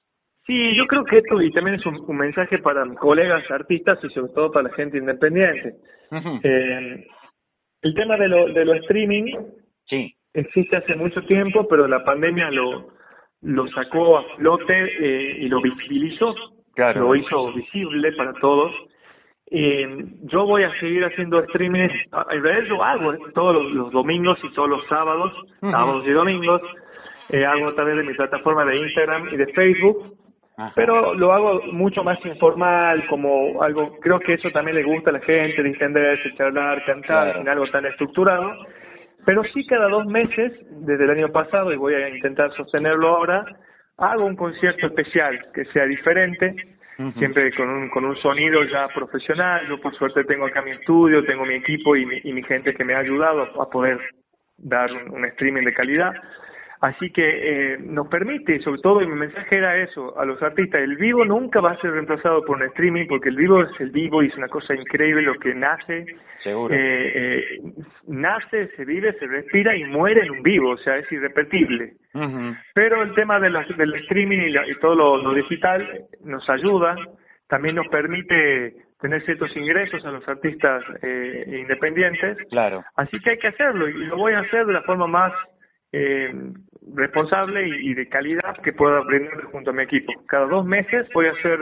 Sí, 0.47 0.75
yo 0.75 0.87
creo 0.87 1.03
que 1.03 1.19
esto 1.19 1.39
y 1.39 1.51
también 1.51 1.75
es 1.75 1.85
un, 1.85 2.17
mensaje 2.17 2.57
para 2.57 2.83
colegas 2.95 3.43
artistas 3.51 3.99
y 4.01 4.09
sobre 4.09 4.33
todo 4.33 4.51
para 4.51 4.69
la 4.69 4.73
gente 4.73 4.97
independiente. 4.97 5.75
eh, 6.43 7.05
el 7.83 7.93
tema 7.93 8.17
de 8.17 8.27
lo, 8.27 8.47
de 8.47 8.65
lo 8.65 8.73
streaming 8.73 9.35
sí. 9.85 10.11
existe 10.33 10.77
hace 10.77 10.95
mucho 10.95 11.21
tiempo, 11.25 11.67
pero 11.67 11.87
la 11.87 12.03
pandemia 12.03 12.49
lo, 12.49 12.87
lo 13.41 13.67
sacó 13.67 14.17
a 14.17 14.23
flote 14.37 14.73
eh, 14.73 15.37
y 15.41 15.47
lo 15.47 15.61
visibilizó, 15.61 16.33
claro. 16.73 17.01
lo 17.01 17.15
hizo 17.15 17.53
visible 17.53 18.13
para 18.13 18.33
todos. 18.33 18.73
Eh, 19.53 20.05
yo 20.23 20.45
voy 20.45 20.63
a 20.63 20.71
seguir 20.79 21.03
haciendo 21.03 21.39
streaming, 21.41 21.89
en 22.29 22.41
realidad 22.41 22.69
lo 22.69 22.83
hago 22.83 23.13
todos 23.33 23.69
los, 23.73 23.91
domingos 23.91 24.39
y 24.43 24.53
todos 24.53 24.69
los 24.69 24.87
sábados, 24.87 25.33
sábados 25.59 26.05
y 26.07 26.11
domingos, 26.11 26.61
eh, 27.27 27.45
hago 27.45 27.67
a 27.67 27.75
través 27.75 27.97
de 27.97 28.03
mi 28.03 28.13
plataforma 28.13 28.63
de 28.63 28.77
Instagram 28.77 29.27
y 29.33 29.35
de 29.35 29.47
Facebook, 29.47 30.15
pero 30.73 31.13
lo 31.15 31.33
hago 31.33 31.63
mucho 31.73 32.01
más 32.01 32.17
informal, 32.25 33.05
como 33.07 33.61
algo, 33.61 33.99
creo 33.99 34.21
que 34.21 34.35
eso 34.35 34.49
también 34.51 34.77
le 34.77 34.83
gusta 34.83 35.09
a 35.09 35.13
la 35.13 35.19
gente, 35.19 35.61
de 35.61 35.69
entenderse, 35.69 36.33
charlar, 36.37 36.85
cantar, 36.85 37.37
sin 37.37 37.49
algo 37.49 37.67
tan 37.67 37.85
estructurado. 37.85 38.53
Pero 39.25 39.43
sí 39.53 39.65
cada 39.65 39.89
dos 39.89 40.05
meses, 40.05 40.53
desde 40.69 41.03
el 41.03 41.09
año 41.09 41.29
pasado, 41.29 41.73
y 41.73 41.77
voy 41.77 41.93
a 41.95 42.09
intentar 42.09 42.53
sostenerlo 42.53 43.09
ahora, 43.09 43.45
hago 43.97 44.25
un 44.25 44.35
concierto 44.35 44.87
especial 44.87 45.37
que 45.53 45.65
sea 45.65 45.85
diferente, 45.85 46.55
siempre 47.17 47.51
con 47.55 47.69
un, 47.69 47.89
con 47.89 48.05
un 48.05 48.15
sonido 48.17 48.63
ya 48.63 48.87
profesional. 48.89 49.67
Yo 49.67 49.79
por 49.79 49.95
suerte 49.95 50.23
tengo 50.25 50.45
acá 50.45 50.61
mi 50.61 50.71
estudio, 50.71 51.23
tengo 51.25 51.45
mi 51.45 51.55
equipo 51.55 51.95
y 51.95 52.05
mi, 52.05 52.19
y 52.23 52.33
mi 52.33 52.43
gente 52.43 52.73
que 52.73 52.83
me 52.83 52.93
ha 52.93 52.99
ayudado 52.99 53.43
a 53.61 53.69
poder 53.69 53.99
dar 54.57 54.91
un 54.91 55.25
streaming 55.25 55.63
de 55.63 55.73
calidad. 55.73 56.13
Así 56.81 57.11
que 57.11 57.23
eh, 57.73 57.77
nos 57.79 58.07
permite, 58.07 58.59
sobre 58.61 58.81
todo, 58.81 59.03
y 59.03 59.07
mi 59.07 59.13
mensaje 59.13 59.55
era 59.55 59.77
eso, 59.77 60.17
a 60.19 60.25
los 60.25 60.41
artistas, 60.41 60.81
el 60.81 60.97
vivo 60.97 61.23
nunca 61.23 61.61
va 61.61 61.73
a 61.73 61.79
ser 61.79 61.91
reemplazado 61.91 62.43
por 62.43 62.57
un 62.57 62.63
streaming, 62.63 63.05
porque 63.07 63.29
el 63.29 63.35
vivo 63.35 63.61
es 63.61 63.69
el 63.79 63.91
vivo 63.91 64.23
y 64.23 64.27
es 64.29 64.35
una 64.35 64.47
cosa 64.47 64.73
increíble 64.73 65.21
lo 65.21 65.35
que 65.35 65.53
nace. 65.53 66.05
Seguro. 66.43 66.73
Eh, 66.73 67.11
eh, 67.13 67.43
nace, 68.07 68.69
se 68.69 68.83
vive, 68.83 69.13
se 69.19 69.27
respira 69.27 69.75
y 69.75 69.83
muere 69.83 70.23
en 70.23 70.31
un 70.31 70.41
vivo, 70.41 70.71
o 70.71 70.77
sea, 70.77 70.97
es 70.97 71.11
irrepetible. 71.11 71.93
Pero 72.73 73.03
el 73.03 73.13
tema 73.13 73.39
de 73.39 73.51
del 73.77 73.95
streaming 73.95 74.39
y, 74.39 74.79
todo 74.79 74.95
lo, 74.95 75.33
digital 75.35 75.87
nos 76.25 76.49
ayuda, 76.49 76.95
también 77.47 77.75
nos 77.75 77.87
permite 77.89 78.73
tener 78.99 79.23
ciertos 79.25 79.55
ingresos 79.55 80.03
a 80.03 80.11
los 80.11 80.27
artistas 80.27 80.83
eh, 81.03 81.59
independientes. 81.61 82.39
Claro. 82.49 82.83
Así 82.95 83.19
que 83.19 83.31
hay 83.31 83.37
que 83.37 83.49
hacerlo 83.49 83.87
y 83.87 83.93
lo 83.93 84.17
voy 84.17 84.33
a 84.33 84.39
hacer 84.39 84.65
de 84.65 84.73
la 84.73 84.81
forma 84.81 85.05
más 85.05 85.31
eh, 85.93 86.33
responsable 86.95 87.67
y, 87.67 87.93
de 87.93 88.07
calidad 88.07 88.57
que 88.63 88.73
pueda 88.73 88.99
aprender 88.99 89.43
junto 89.51 89.69
a 89.69 89.73
mi 89.73 89.83
equipo. 89.83 90.11
Cada 90.27 90.45
dos 90.47 90.65
meses 90.65 91.07
voy 91.13 91.27
a 91.27 91.31
hacer 91.31 91.59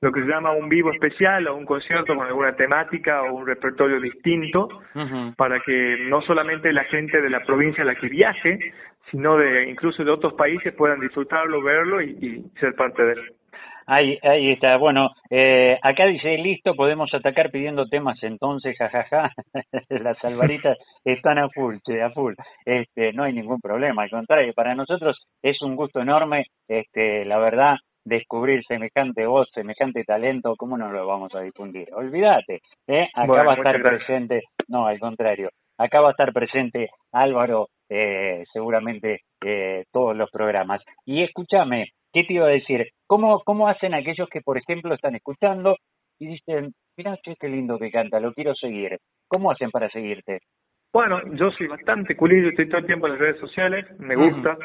lo 0.00 0.12
que 0.12 0.20
se 0.22 0.28
llama 0.28 0.52
un 0.52 0.68
vivo 0.68 0.90
especial 0.92 1.46
o 1.48 1.56
un 1.56 1.66
concierto 1.66 2.14
con 2.14 2.26
alguna 2.26 2.56
temática 2.56 3.22
o 3.22 3.34
un 3.34 3.46
repertorio 3.46 4.00
distinto 4.00 4.68
para 5.36 5.60
que 5.60 6.06
no 6.08 6.22
solamente 6.22 6.72
la 6.72 6.84
gente 6.84 7.20
de 7.20 7.28
la 7.28 7.44
provincia 7.44 7.82
a 7.82 7.86
la 7.86 7.94
que 7.96 8.08
viaje, 8.08 8.72
sino 9.10 9.36
de 9.36 9.68
incluso 9.68 10.04
de 10.04 10.10
otros 10.10 10.34
países 10.34 10.72
puedan 10.74 11.00
disfrutarlo, 11.00 11.62
verlo 11.62 12.00
y 12.00 12.44
ser 12.58 12.74
parte 12.74 13.02
de 13.02 13.12
él. 13.12 13.20
Ahí, 13.92 14.16
ahí 14.22 14.52
está. 14.52 14.76
Bueno, 14.76 15.10
eh, 15.30 15.76
acá 15.82 16.06
dice, 16.06 16.38
listo, 16.38 16.76
podemos 16.76 17.12
atacar 17.12 17.50
pidiendo 17.50 17.88
temas 17.88 18.22
entonces, 18.22 18.78
jajaja. 18.78 19.32
Las 19.88 20.24
alvaritas 20.24 20.78
están 21.04 21.38
a 21.38 21.48
full, 21.48 21.78
che, 21.84 22.00
a 22.00 22.10
full. 22.10 22.34
Este, 22.64 23.12
no 23.12 23.24
hay 23.24 23.32
ningún 23.32 23.58
problema, 23.60 24.04
al 24.04 24.10
contrario, 24.10 24.52
para 24.54 24.76
nosotros 24.76 25.18
es 25.42 25.60
un 25.62 25.74
gusto 25.74 26.00
enorme, 26.00 26.44
este, 26.68 27.24
la 27.24 27.38
verdad, 27.38 27.78
descubrir 28.04 28.62
semejante 28.64 29.26
voz, 29.26 29.48
semejante 29.52 30.04
talento, 30.04 30.54
¿cómo 30.56 30.78
no 30.78 30.92
lo 30.92 31.04
vamos 31.08 31.34
a 31.34 31.40
difundir? 31.40 31.88
Olvídate, 31.92 32.60
¿eh? 32.86 33.08
Acá 33.12 33.42
va 33.42 33.54
a 33.54 33.56
estar 33.56 33.82
presente, 33.82 34.42
no, 34.68 34.86
al 34.86 35.00
contrario, 35.00 35.50
acá 35.78 36.00
va 36.00 36.08
a 36.08 36.12
estar 36.12 36.32
presente 36.32 36.90
Álvaro, 37.10 37.66
eh, 37.88 38.44
seguramente 38.52 39.22
eh, 39.44 39.82
todos 39.90 40.16
los 40.16 40.30
programas. 40.30 40.80
Y 41.04 41.24
escúchame, 41.24 41.86
¿qué 42.12 42.24
te 42.24 42.34
iba 42.34 42.46
a 42.46 42.50
decir? 42.50 42.88
¿Cómo, 43.06 43.42
¿Cómo 43.44 43.68
hacen 43.68 43.94
aquellos 43.94 44.28
que, 44.28 44.40
por 44.40 44.58
ejemplo, 44.58 44.94
están 44.94 45.14
escuchando 45.14 45.76
y 46.18 46.28
dicen, 46.28 46.72
mira, 46.96 47.16
che, 47.22 47.36
qué 47.38 47.48
lindo 47.48 47.78
que 47.78 47.90
canta, 47.90 48.20
lo 48.20 48.32
quiero 48.32 48.54
seguir? 48.54 48.98
¿Cómo 49.28 49.50
hacen 49.50 49.70
para 49.70 49.88
seguirte? 49.90 50.40
Bueno, 50.92 51.20
yo 51.34 51.50
soy 51.52 51.68
bastante 51.68 52.16
culillo, 52.16 52.48
estoy 52.48 52.68
todo 52.68 52.78
el 52.78 52.86
tiempo 52.86 53.06
en 53.06 53.12
las 53.12 53.20
redes 53.20 53.40
sociales, 53.40 53.86
me 53.98 54.16
gusta. 54.16 54.56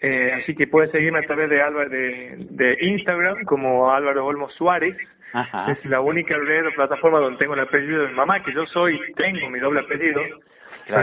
Eh, 0.00 0.32
así 0.32 0.54
que 0.54 0.66
pueden 0.66 0.92
seguirme 0.92 1.20
a 1.20 1.26
través 1.26 1.48
de, 1.50 1.60
Álvaro, 1.60 1.88
de, 1.88 2.36
de 2.50 2.78
Instagram 2.82 3.44
como 3.44 3.90
Álvaro 3.90 4.26
Olmo 4.26 4.48
Suárez. 4.50 4.96
Es 5.68 5.84
la 5.84 6.00
única 6.00 6.36
red 6.36 6.66
o 6.66 6.72
plataforma 6.72 7.18
donde 7.18 7.38
tengo 7.38 7.54
el 7.54 7.60
apellido 7.60 8.02
de 8.02 8.08
mi 8.08 8.14
mamá, 8.14 8.42
que 8.42 8.52
yo 8.52 8.64
soy, 8.66 8.98
tengo 9.14 9.50
mi 9.50 9.58
doble 9.58 9.80
apellido 9.80 10.22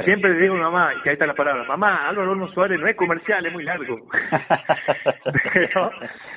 siempre 0.03 0.33
le 0.33 0.41
digo 0.41 0.55
a 0.55 0.59
mamá, 0.59 0.93
y 0.93 1.07
ahí 1.07 1.13
está 1.13 1.27
la 1.27 1.35
palabra, 1.35 1.63
mamá, 1.63 2.07
Álvaro 2.07 2.31
Olmos 2.31 2.51
Suárez 2.53 2.79
no 2.79 2.87
es 2.87 2.95
comercial, 2.95 3.45
es 3.45 3.53
muy 3.53 3.63
largo. 3.63 3.99
Pero 5.53 5.91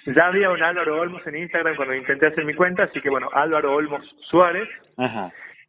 ya 0.07 0.27
había 0.27 0.51
un 0.51 0.63
Álvaro 0.63 1.01
Olmos 1.01 1.27
en 1.27 1.37
Instagram 1.37 1.77
cuando 1.77 1.95
intenté 1.95 2.27
hacer 2.27 2.45
mi 2.45 2.55
cuenta, 2.55 2.85
así 2.85 3.01
que 3.01 3.11
bueno, 3.11 3.29
Álvaro 3.33 3.75
Olmos 3.75 4.05
Suárez. 4.31 4.69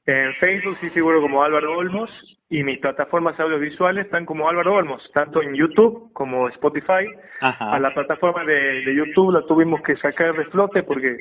En 0.06 0.34
Facebook 0.36 0.78
sí 0.82 0.90
figuro 0.90 1.22
como 1.22 1.44
Álvaro 1.44 1.78
Olmos 1.78 2.10
y 2.50 2.64
mis 2.64 2.80
plataformas 2.80 3.40
audiovisuales 3.40 4.06
están 4.06 4.26
como 4.26 4.50
Álvaro 4.50 4.74
Olmos, 4.74 5.08
tanto 5.14 5.42
en 5.42 5.54
YouTube 5.54 6.12
como 6.14 6.50
Spotify. 6.50 7.08
A 7.42 7.80
la 7.80 7.94
plataforma 7.94 8.44
de, 8.44 8.84
de 8.84 8.96
YouTube 8.96 9.32
la 9.32 9.46
tuvimos 9.46 9.82
que 9.84 9.96
sacar 9.98 10.36
de 10.36 10.46
flote 10.46 10.84
porque 10.84 11.18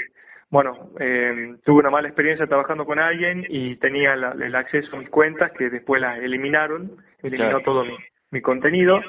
bueno, 0.51 0.91
eh, 0.99 1.57
tuve 1.65 1.81
una 1.81 1.91
mala 1.91 2.09
experiencia 2.09 2.47
trabajando 2.47 2.87
con 2.87 2.99
alguien 2.99 3.45
y 3.49 3.77
tenía 3.77 4.15
el 4.15 4.55
acceso 4.55 4.97
a 4.97 4.99
mis 5.01 5.11
cuentas 5.11 5.53
que 5.53 5.69
después 5.69 6.01
las 6.01 6.19
eliminaron, 6.19 6.93
eliminó 7.23 7.61
todo 7.61 7.85
mi, 7.85 7.97
mi 8.31 8.41
contenido. 8.41 9.01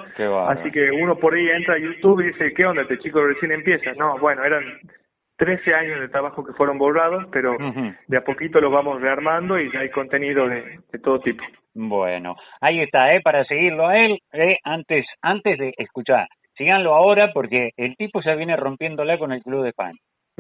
Así 0.49 0.69
que 0.71 0.91
uno 0.91 1.17
por 1.17 1.34
ahí 1.34 1.49
entra 1.49 1.75
a 1.75 1.80
YouTube 1.80 2.21
y 2.21 2.28
dice, 2.28 2.54
¿qué 2.54 2.65
onda? 2.65 2.82
Este 2.82 2.99
chico 2.99 3.23
recién 3.23 3.52
empieza. 3.52 3.93
No, 3.93 4.17
bueno, 4.19 4.43
eran 4.43 4.63
13 5.38 5.73
años 5.73 5.99
de 6.02 6.10
trabajo 6.10 6.43
que 6.45 6.54
fueron 6.54 6.78
borrados, 6.78 7.25
pero 7.32 7.56
de 8.08 8.17
a 8.17 8.23
poquito 8.23 8.60
lo 8.60 8.69
vamos 8.69 9.02
rearmando 9.02 9.58
y 9.58 9.71
ya 9.71 9.80
hay 9.80 9.89
contenido 9.89 10.47
de, 10.47 10.80
de 10.91 10.99
todo 10.99 11.21
tipo. 11.21 11.43
Bueno, 11.73 12.36
ahí 12.60 12.82
está, 12.82 13.13
¿eh? 13.13 13.21
Para 13.21 13.45
seguirlo 13.45 13.88
a 13.88 13.97
él, 13.97 14.19
eh, 14.34 14.58
antes, 14.65 15.06
antes 15.21 15.58
de 15.58 15.73
escuchar, 15.78 16.28
síganlo 16.58 16.93
ahora 16.93 17.32
porque 17.34 17.71
el 17.78 17.95
tipo 17.95 18.21
ya 18.21 18.36
viene 18.36 18.58
rompiéndola 18.58 19.17
con 19.17 19.32
el 19.32 19.41
Club 19.41 19.63
de 19.63 19.71
Pan 19.71 19.93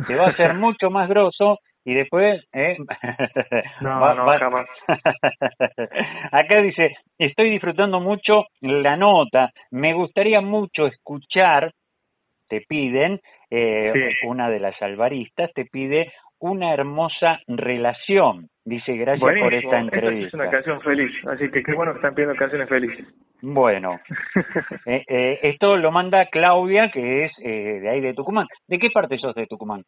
se 0.07 0.15
va 0.15 0.27
a 0.27 0.29
hacer 0.29 0.53
mucho 0.55 0.89
más 0.89 1.09
grosso 1.09 1.59
y 1.85 1.93
después 1.93 2.43
¿eh? 2.53 2.77
no, 3.81 4.13
no, 4.15 4.25
jamás. 4.37 4.67
acá 6.31 6.61
dice 6.61 6.95
estoy 7.17 7.51
disfrutando 7.51 7.99
mucho 7.99 8.45
la 8.61 8.95
nota 8.95 9.51
me 9.71 9.93
gustaría 9.93 10.41
mucho 10.41 10.87
escuchar 10.87 11.71
te 12.47 12.61
piden 12.67 13.19
eh, 13.49 14.11
una 14.25 14.49
de 14.49 14.59
las 14.59 14.79
alvaristas 14.81 15.51
te 15.53 15.65
pide 15.65 16.11
una 16.39 16.73
hermosa 16.73 17.39
relación 17.47 18.47
dice 18.65 18.95
gracias 18.95 19.19
por 19.41 19.53
esta 19.53 19.79
entrevista 19.79 20.27
es 20.27 20.33
una 20.33 20.49
canción 20.49 20.81
feliz 20.81 21.11
así 21.27 21.49
que 21.49 21.63
qué 21.63 21.73
bueno 21.73 21.93
que 21.93 21.97
están 21.97 22.15
pidiendo 22.15 22.35
canciones 22.35 22.69
felices 22.69 23.05
bueno, 23.41 23.99
eh, 24.85 25.03
eh, 25.07 25.39
esto 25.43 25.77
lo 25.77 25.91
manda 25.91 26.25
Claudia, 26.25 26.91
que 26.91 27.25
es 27.25 27.31
eh, 27.41 27.79
de 27.81 27.89
ahí 27.89 28.01
de 28.01 28.13
Tucumán. 28.13 28.47
¿De 28.67 28.77
qué 28.77 28.89
parte 28.89 29.17
sos 29.17 29.33
de 29.33 29.47
Tucumán? 29.47 29.83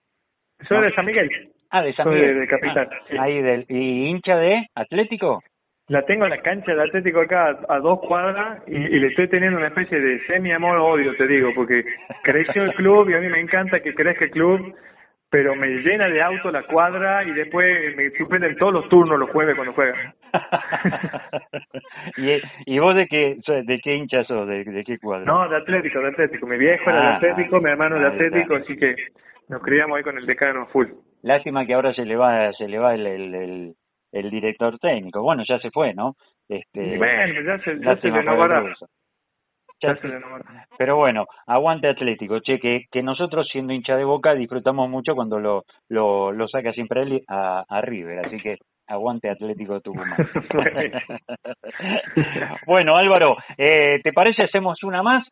Soy 0.68 0.82
de 0.82 0.94
San 0.94 1.06
Miguel. 1.06 1.30
Ah, 1.70 1.82
de 1.82 1.94
San 1.94 2.08
Miguel. 2.10 2.40
de, 2.40 2.48
Capital. 2.48 2.90
Ah, 3.18 3.24
ahí 3.24 3.42
del, 3.42 3.66
¿Y 3.68 4.08
hincha 4.08 4.38
de 4.38 4.68
Atlético? 4.76 5.44
La 5.88 6.06
tengo 6.06 6.24
en 6.24 6.30
la 6.30 6.42
cancha 6.42 6.74
de 6.74 6.82
Atlético 6.82 7.20
acá 7.20 7.60
a, 7.68 7.80
dos 7.80 8.00
cuadras 8.08 8.64
y, 8.68 8.78
le 8.78 9.08
estoy 9.08 9.28
teniendo 9.28 9.58
una 9.58 9.68
especie 9.68 10.00
de 10.00 10.26
semi-amor-odio, 10.28 11.16
te 11.18 11.28
digo, 11.28 11.50
porque 11.54 11.84
creció 12.24 12.64
el 12.64 12.74
club 12.76 13.10
y 13.10 13.16
a 13.16 13.20
mí 13.20 13.28
me 13.28 13.42
encanta 13.42 13.82
que 13.82 13.94
crezca 13.94 14.26
el 14.26 14.32
club 14.32 14.74
pero 15.32 15.56
me 15.56 15.68
llena 15.68 16.10
de 16.10 16.22
auto 16.22 16.52
la 16.52 16.64
cuadra 16.64 17.24
y 17.24 17.32
después 17.32 17.96
me 17.96 18.12
suspenden 18.12 18.58
todos 18.58 18.74
los 18.74 18.90
turnos 18.90 19.18
los 19.18 19.30
jueves 19.30 19.56
cuando 19.56 19.74
juegan. 19.74 20.14
¿Y, 22.18 22.76
¿Y 22.76 22.80
vos 22.80 22.94
de 22.94 23.08
qué, 23.08 23.38
de 23.48 23.80
qué 23.80 23.96
hincha 23.96 24.26
sos? 24.26 24.46
¿De, 24.46 24.84
qué 24.86 25.00
cuadra? 25.00 25.26
No, 25.26 25.48
de 25.48 25.56
Atlético, 25.56 26.02
de 26.02 26.10
Atlético. 26.10 26.46
Mi 26.46 26.58
viejo 26.58 26.90
era 26.90 27.00
de 27.00 27.08
ah, 27.08 27.16
Atlético, 27.16 27.62
mi 27.62 27.70
hermano 27.70 27.98
de 27.98 28.08
Atlético, 28.08 28.56
así 28.56 28.76
que 28.76 28.94
nos 29.48 29.62
criamos 29.62 29.98
ahí 29.98 30.04
con 30.04 30.18
el 30.18 30.26
decano 30.26 30.68
full. 30.68 30.88
Lástima 31.24 31.66
que 31.66 31.76
ahora 31.76 31.94
se 31.94 32.04
le 32.04 32.18
va, 32.18 32.52
se 32.52 32.68
le 32.68 32.78
va 32.78 32.94
el, 32.94 33.08
el, 33.08 33.74
el, 34.12 34.30
director 34.30 34.78
técnico. 34.80 35.22
Bueno, 35.22 35.44
ya 35.48 35.60
se 35.60 35.72
fue, 35.72 35.94
¿no? 35.94 36.16
Este, 36.50 36.98
bueno, 36.98 37.42
ya 37.42 37.58
se, 37.60 37.80
ya 37.80 37.96
se 37.96 38.10
renovará. 38.10 38.66
Pero 40.78 40.98
bueno, 40.98 41.26
aguante 41.48 41.88
Atlético, 41.88 42.40
che, 42.40 42.60
que, 42.60 42.86
que 42.92 43.04
nosotros 43.04 43.48
siendo 43.52 43.74
hincha 43.74 43.96
de 43.96 44.04
Boca 44.04 44.34
disfrutamos 44.34 44.90
mucho 44.90 45.16
cuando 45.16 45.40
lo, 45.40 45.64
lo, 45.90 46.32
lo 46.32 46.48
saca 46.48 46.74
siempre 46.74 47.24
a, 47.28 47.64
a 47.68 47.82
River, 47.82 48.26
así 48.26 48.38
que 48.38 48.58
aguante 48.88 49.30
Atlético 49.30 49.80
Tucumán. 49.82 50.16
bueno, 52.68 52.98
Álvaro, 52.98 53.38
eh, 53.58 54.00
¿te 54.04 54.14
parece 54.14 54.44
hacemos 54.44 54.84
una 54.84 55.02
más? 55.02 55.28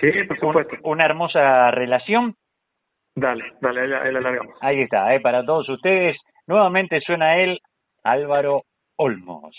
Sí, 0.00 0.10
por 0.26 0.38
supuesto. 0.38 0.76
una 0.84 1.04
hermosa 1.04 1.70
relación. 1.70 2.34
Dale, 3.14 3.44
dale, 3.60 3.82
ahí 3.82 4.12
la 4.12 4.20
alargamos. 4.20 4.56
Ahí 4.60 4.80
está, 4.80 5.14
eh, 5.14 5.20
para 5.20 5.44
todos 5.44 5.68
ustedes. 5.68 6.16
Nuevamente 6.46 7.00
suena 7.00 7.38
él, 7.38 7.58
Álvaro 8.02 8.62
Olmos. 8.96 9.54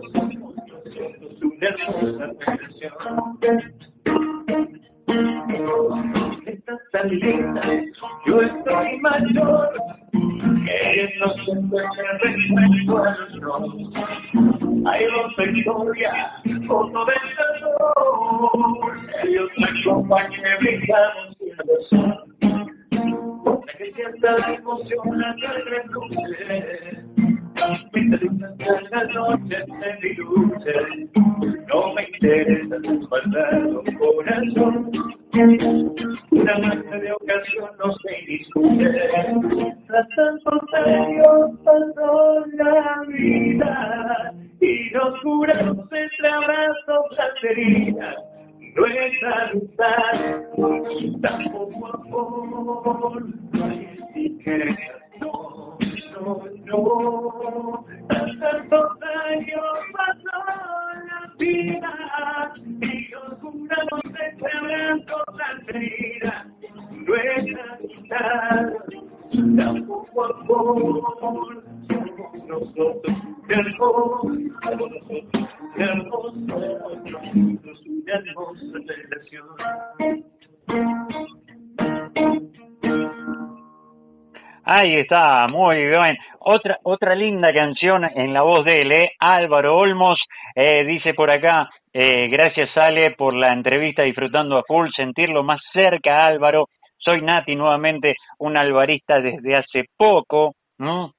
Ahí 84.70 84.96
está, 84.96 85.48
muy 85.48 85.76
bien. 85.76 86.18
Otra 86.40 86.78
otra 86.82 87.14
linda 87.14 87.52
canción 87.54 88.04
en 88.04 88.34
la 88.34 88.42
voz 88.42 88.66
de 88.66 88.82
él, 88.82 88.92
¿eh? 88.92 89.12
Álvaro 89.18 89.78
Olmos, 89.78 90.20
eh, 90.60 90.84
dice 90.84 91.14
por 91.14 91.30
acá, 91.30 91.70
eh, 91.92 92.26
gracias 92.28 92.76
Ale 92.76 93.12
por 93.12 93.32
la 93.32 93.52
entrevista, 93.52 94.02
disfrutando 94.02 94.58
a 94.58 94.64
full, 94.66 94.88
sentirlo 94.90 95.44
más 95.44 95.60
cerca 95.72 96.26
Álvaro. 96.26 96.66
Soy 96.96 97.22
Nati, 97.22 97.54
nuevamente 97.54 98.16
un 98.40 98.56
alvarista 98.56 99.20
desde 99.20 99.54
hace 99.54 99.84
poco. 99.96 100.54
¿no? 100.78 101.12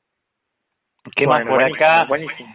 ¿Qué 1.16 1.26
más 1.26 1.48
por 1.48 1.64
acá? 1.64 2.06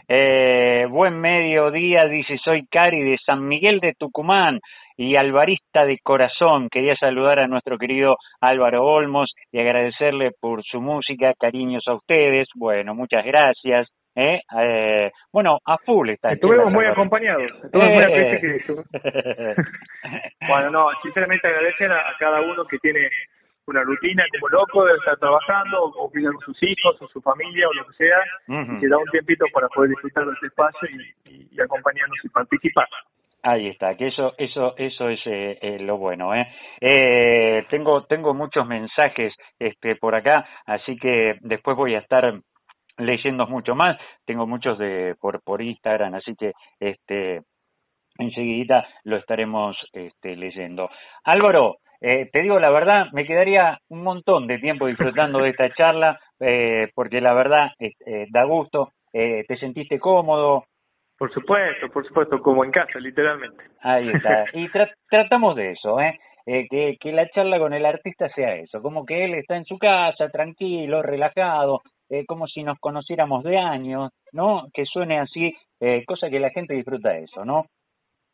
Eh, 0.07 0.87
buen 0.91 1.19
mediodía, 1.19 2.05
dice, 2.05 2.37
soy 2.45 2.67
Cari 2.67 3.03
de 3.03 3.17
San 3.25 3.49
Miguel 3.49 3.81
de 3.81 3.95
Tucumán 3.99 4.61
y 4.99 5.17
alvarista 5.17 5.87
de 5.87 5.99
corazón. 6.03 6.69
Quería 6.69 6.97
saludar 6.97 7.39
a 7.39 7.49
nuestro 7.49 7.79
querido 7.79 8.17
Álvaro 8.43 8.85
Olmos 8.85 9.33
y 9.51 9.59
agradecerle 9.59 10.33
por 10.39 10.63
su 10.63 10.83
música, 10.83 11.33
cariños 11.41 11.85
a 11.89 11.95
ustedes. 11.95 12.49
Bueno, 12.55 12.95
muchas 12.95 13.25
gracias. 13.25 13.89
¿Eh? 14.15 14.41
Eh, 14.59 15.13
bueno, 15.33 15.59
a 15.65 15.79
full 15.79 16.11
está. 16.11 16.33
Estuvimos 16.33 16.73
muy 16.73 16.85
acompañados. 16.87 17.51
Estuvimos 17.65 18.07
muy 18.07 18.63
bueno, 20.49 20.71
no, 20.71 20.89
sinceramente 21.03 21.49
agradecer 21.49 21.93
a 21.93 22.15
cada 22.19 22.41
uno 22.41 22.65
que 22.67 22.79
tiene 22.79 23.11
una 23.67 23.83
rutina 23.83 24.25
como 24.33 24.49
loco 24.49 24.85
de 24.85 24.95
estar 24.95 25.17
trabajando 25.19 25.85
o 25.85 26.11
cuidar 26.11 26.33
con 26.33 26.43
sus 26.43 26.63
hijos 26.63 27.01
o 27.01 27.09
su 27.09 27.21
familia 27.21 27.69
o 27.69 27.73
lo 27.73 27.87
que 27.87 27.95
sea 27.95 28.19
y 28.47 28.81
que 28.81 28.89
da 28.89 28.99
un 28.99 29.11
tiempito 29.11 29.47
para 29.53 29.69
poder 29.69 29.91
disfrutar 29.91 30.27
de 30.27 30.33
este 30.33 30.47
espacio 30.47 30.89
y, 31.25 31.49
y, 31.53 31.61
acompañarnos 31.61 32.19
y 32.23 32.29
participar. 32.29 32.87
Ahí 33.43 33.69
está, 33.69 33.95
que 33.97 34.09
eso 34.09 34.33
eso 34.39 34.75
eso 34.77 35.09
es 35.09 35.21
eh, 35.27 35.59
eh, 35.61 35.79
lo 35.81 35.99
bueno, 35.99 36.35
¿eh? 36.35 36.47
¿eh? 36.81 37.67
Tengo 37.69 38.05
tengo 38.05 38.33
muchos 38.33 38.67
mensajes 38.67 39.35
este 39.59 39.97
por 39.97 40.15
acá, 40.15 40.47
así 40.67 40.97
que 40.97 41.37
después 41.41 41.77
voy 41.77 41.95
a 41.95 41.99
estar 41.99 42.41
leyendo 42.99 43.47
mucho 43.47 43.75
más. 43.75 43.99
Tengo 44.25 44.47
muchos 44.47 44.79
de 44.79 45.15
por 45.21 45.43
por 45.43 45.63
Instagram, 45.63 46.15
así 46.15 46.35
que 46.37 46.53
este 46.81 47.43
enseguida 48.19 48.87
lo 49.05 49.17
estaremos 49.17 49.77
este, 49.93 50.37
leyendo. 50.37 50.89
Álvaro, 51.25 51.79
eh, 52.01 52.29
te 52.33 52.43
digo 52.43 52.61
la 52.61 52.71
verdad, 52.71 53.07
me 53.13 53.27
quedaría 53.27 53.79
un 53.89 54.03
montón 54.03 54.47
de 54.47 54.59
tiempo 54.59 54.87
disfrutando 54.87 55.41
de 55.41 55.51
esta 55.51 55.73
charla, 55.75 56.21
eh, 56.39 56.91
porque 56.95 57.21
la 57.21 57.35
verdad 57.35 57.73
eh, 57.79 58.27
da 58.31 58.45
gusto. 58.45 58.91
¿Te 59.13 59.57
sentiste 59.61 60.01
cómodo? 60.01 60.65
Por 61.17 61.33
supuesto, 61.33 61.89
por 61.89 62.05
supuesto, 62.05 62.43
como 62.43 62.65
en 62.65 62.73
casa, 62.73 62.99
literalmente. 62.99 63.63
Ahí 63.81 64.11
está. 64.11 64.47
Y 64.55 64.69
tratamos 65.09 65.55
de 65.55 65.71
eso. 65.71 66.01
Eh, 66.47 66.67
que, 66.69 66.99
que 67.01 67.13
la 67.13 67.27
charla 67.31 67.59
con 67.59 67.73
el 67.73 67.87
artista 67.87 68.29
sea 68.29 68.57
eso, 68.57 68.83
como 68.83 69.07
que 69.07 69.25
él 69.25 69.35
está 69.35 69.57
en 69.57 69.65
su 69.65 69.79
casa, 69.79 70.29
tranquilo, 70.29 71.01
relajado, 71.01 71.81
eh, 72.11 72.25
como 72.27 72.47
si 72.47 72.63
nos 72.63 72.79
conociéramos 72.79 73.45
de 73.45 73.59
años, 73.59 74.11
¿no? 74.33 74.69
Que 74.73 74.85
suene 74.85 75.19
así, 75.21 75.55
eh, 75.81 76.05
cosa 76.07 76.31
que 76.31 76.41
la 76.41 76.51
gente 76.51 76.75
disfruta 76.75 77.17
eso, 77.17 77.45
¿no? 77.45 77.67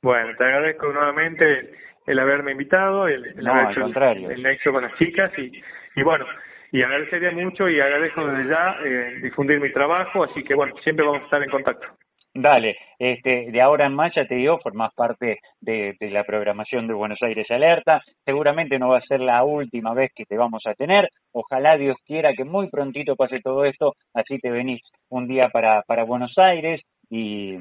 Bueno, 0.02 0.34
te 0.36 0.44
agradezco 0.44 0.92
nuevamente 0.92 1.72
el 2.06 2.18
haberme 2.18 2.52
invitado, 2.52 3.06
el, 3.06 3.24
el 3.38 3.46
haber 3.46 3.70
hecho 3.70 3.86
el, 3.86 4.30
el, 4.30 4.42
nexo 4.42 4.72
con 4.72 4.82
las 4.82 4.96
chicas 4.96 5.30
y, 5.38 5.52
y 5.96 6.02
bueno, 6.02 6.24
y 6.72 6.82
agradecería 6.82 7.32
mucho 7.32 7.68
y 7.68 7.80
agradezco 7.80 8.26
desde 8.26 8.50
ya 8.50 8.76
eh, 8.84 9.18
difundir 9.22 9.60
mi 9.60 9.72
trabajo, 9.72 10.24
así 10.24 10.42
que 10.42 10.54
bueno, 10.54 10.74
siempre 10.82 11.04
vamos 11.04 11.22
a 11.22 11.24
estar 11.24 11.42
en 11.42 11.50
contacto. 11.50 11.86
Dale, 12.32 12.76
este, 12.96 13.50
de 13.50 13.60
ahora 13.60 13.86
en 13.86 13.94
más 13.94 14.14
ya 14.14 14.24
te 14.24 14.36
digo, 14.36 14.60
formás 14.60 14.94
parte 14.94 15.40
de, 15.60 15.96
de, 15.98 16.10
la 16.10 16.22
programación 16.22 16.86
de 16.86 16.94
Buenos 16.94 17.20
Aires 17.22 17.50
Alerta. 17.50 18.02
Seguramente 18.24 18.78
no 18.78 18.90
va 18.90 18.98
a 18.98 19.02
ser 19.02 19.20
la 19.20 19.42
última 19.42 19.94
vez 19.94 20.12
que 20.14 20.26
te 20.26 20.36
vamos 20.36 20.62
a 20.66 20.74
tener. 20.74 21.10
Ojalá 21.32 21.76
Dios 21.76 21.96
quiera 22.06 22.32
que 22.34 22.44
muy 22.44 22.68
prontito 22.70 23.16
pase 23.16 23.40
todo 23.40 23.64
esto, 23.64 23.94
así 24.14 24.38
te 24.38 24.50
venís 24.50 24.80
un 25.08 25.26
día 25.26 25.48
para, 25.52 25.82
para 25.82 26.04
Buenos 26.04 26.32
Aires 26.38 26.80
y, 27.08 27.56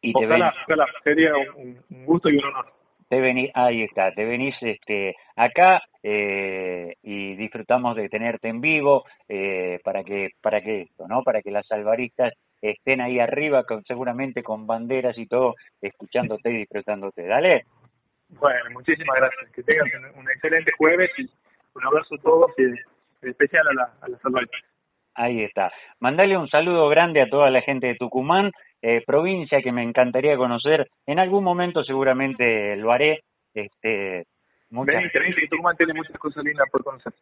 y 0.00 0.12
te 0.12 0.26
venís. 0.26 0.52
Ojalá, 0.68 0.86
sería 1.02 1.32
un, 1.56 1.76
gusto 2.06 2.30
y 2.30 2.36
un 2.36 2.44
honor. 2.44 2.72
Te 3.08 3.20
venís, 3.20 3.50
ahí 3.54 3.82
está, 3.82 4.12
te 4.12 4.24
venís 4.24 4.54
este, 4.60 5.16
acá 5.34 5.82
eh, 6.02 6.94
y 7.02 7.34
disfrutamos 7.34 7.96
de 7.96 8.08
tenerte 8.08 8.48
en 8.48 8.60
vivo 8.60 9.04
eh, 9.28 9.80
para 9.84 10.04
que 10.04 10.30
para 10.40 10.60
que 10.62 10.82
esto, 10.82 11.06
¿no? 11.08 11.22
Para 11.22 11.42
que 11.42 11.50
las 11.50 11.70
alvaristas 11.70 12.32
estén 12.70 13.00
ahí 13.00 13.20
arriba, 13.20 13.64
con, 13.64 13.84
seguramente 13.84 14.42
con 14.42 14.66
banderas 14.66 15.16
y 15.18 15.26
todo, 15.26 15.54
escuchándote 15.80 16.50
y 16.50 16.58
disfrutándote. 16.58 17.26
Dale. 17.26 17.64
Bueno, 18.28 18.70
muchísimas 18.72 19.16
gracias. 19.16 19.50
Que 19.52 19.62
tengas 19.62 19.86
un, 20.16 20.28
excelente 20.30 20.72
jueves 20.78 21.10
y 21.18 21.30
un 21.74 21.86
abrazo 21.86 22.14
a 22.14 22.18
todos 22.18 22.50
y 22.58 22.62
en 22.62 23.30
especial 23.30 23.66
a, 23.68 23.74
la, 23.74 23.82
a 23.82 24.06
albaristas. 24.24 24.60
Ahí 25.14 25.44
está. 25.44 25.72
Mandale 26.00 26.36
un 26.36 26.48
saludo 26.48 26.88
grande 26.88 27.20
a 27.22 27.28
toda 27.28 27.50
la 27.50 27.60
gente 27.60 27.86
de 27.86 27.94
Tucumán, 27.94 28.50
eh, 28.82 29.02
provincia 29.06 29.62
que 29.62 29.70
me 29.70 29.82
encantaría 29.82 30.36
conocer. 30.36 30.88
En 31.06 31.18
algún 31.18 31.44
momento 31.44 31.84
seguramente 31.84 32.76
lo 32.76 32.90
haré. 32.90 33.22
Este, 33.52 34.24
muchas... 34.70 35.04
Tucumán 35.50 35.76
tiene 35.76 35.94
muchas 35.94 36.18
cosas 36.18 36.42
lindas 36.44 36.68
por 36.70 36.82
conocer. 36.82 37.12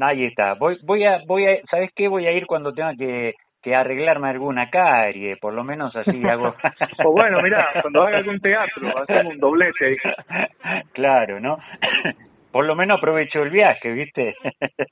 Ahí 0.00 0.24
está. 0.24 0.54
Voy, 0.54 0.78
voy 0.82 1.04
a, 1.04 1.22
voy 1.26 1.46
a, 1.46 1.62
¿sabes 1.70 1.90
qué? 1.94 2.08
Voy 2.08 2.26
a 2.26 2.32
ir 2.32 2.46
cuando 2.46 2.72
tenga 2.72 2.94
que 2.96 3.34
que 3.62 3.74
arreglarme 3.74 4.28
alguna 4.28 4.70
carie, 4.70 5.36
por 5.36 5.52
lo 5.52 5.64
menos 5.64 5.94
así 5.96 6.22
hago. 6.26 6.54
o 7.04 7.12
bueno, 7.12 7.42
mira, 7.42 7.68
cuando 7.82 8.02
haga 8.02 8.18
algún 8.18 8.40
teatro, 8.40 8.98
hacemos 8.98 9.34
un 9.34 9.40
doblete 9.40 9.86
ahí. 9.86 9.96
Claro, 10.92 11.40
¿no? 11.40 11.58
Por 12.50 12.64
lo 12.64 12.74
menos 12.74 12.98
aprovecho 12.98 13.42
el 13.42 13.50
viaje, 13.50 13.92
¿viste? 13.92 14.34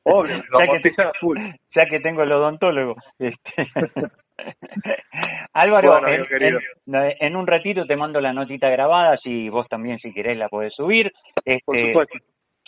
Obvio, 0.05 0.43
ya 0.59 0.67
que, 0.67 0.93
full. 1.19 1.39
ya 1.75 1.87
que 1.87 2.01
tengo 2.01 2.23
el 2.23 2.31
odontólogo. 2.31 2.97
Este. 3.19 3.67
Álvaro, 5.55 6.03
en, 6.87 7.37
un 7.37 7.47
ratito 7.47 7.87
te 7.87 7.97
mando 7.97 8.21
la 8.21 8.35
notita 8.35 8.69
grabada, 8.69 9.17
si 9.17 9.49
vos 9.49 9.67
también 9.69 9.99
si 9.99 10.13
querés 10.13 10.37
la 10.37 10.51
podés 10.51 10.75
subir. 10.75 11.11
Este, 11.45 11.63
por 11.65 11.81
supuesto 11.81 12.19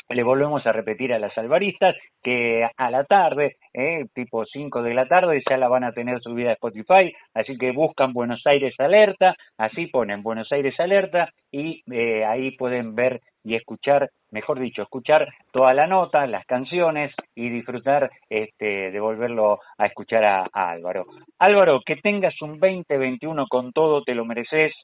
le 0.09 0.23
volvemos 0.23 0.67
a 0.67 0.73
repetir 0.73 1.13
a 1.13 1.19
las 1.19 1.37
alvaristas 1.37 1.95
que 2.23 2.69
a 2.77 2.91
la 2.91 3.05
tarde, 3.05 3.57
eh, 3.75 4.07
tipo 4.15 4.45
5 4.45 4.83
de 4.83 4.95
la 4.95 5.07
tarde, 5.07 5.43
ya 5.49 5.57
la 5.57 5.69
van 5.69 5.85
a 5.85 5.93
tener 5.93 6.21
subida 6.21 6.51
a 6.51 6.55
Spotify, 6.55 7.15
así 7.35 7.57
que 7.59 7.73
buscan 7.73 8.13
Buenos 8.13 8.47
Aires 8.47 8.75
Alerta, 8.79 9.37
así 9.59 9.87
ponen 9.87 10.23
Buenos 10.23 10.51
Aires 10.53 10.79
Alerta 10.81 11.31
y 11.51 11.83
eh, 11.93 12.25
ahí 12.25 12.53
pueden 12.53 12.95
ver 12.95 13.21
y 13.45 13.55
escuchar, 13.55 14.11
mejor 14.31 14.61
dicho, 14.61 14.83
escuchar 14.83 15.29
toda 15.53 15.73
la 15.73 15.87
nota, 15.87 16.27
las 16.27 16.45
canciones 16.47 17.15
y 17.35 17.49
disfrutar 17.49 18.11
este, 18.29 18.91
de 18.91 19.01
volverlo 19.01 19.61
a 19.79 19.87
escuchar 19.87 20.25
a, 20.25 20.47
Álvaro. 20.53 21.07
Álvaro, 21.39 21.81
que 21.85 21.97
tengas 21.97 22.41
un 22.43 22.59
2021 22.59 23.47
con 23.47 23.73
todo, 23.73 24.03
te 24.03 24.15
lo 24.15 24.25
mereces. 24.25 24.75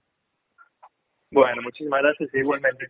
Bueno, 1.31 1.63
muchísimas 1.63 2.03
gracias 2.03 2.35
igualmente. 2.35 2.87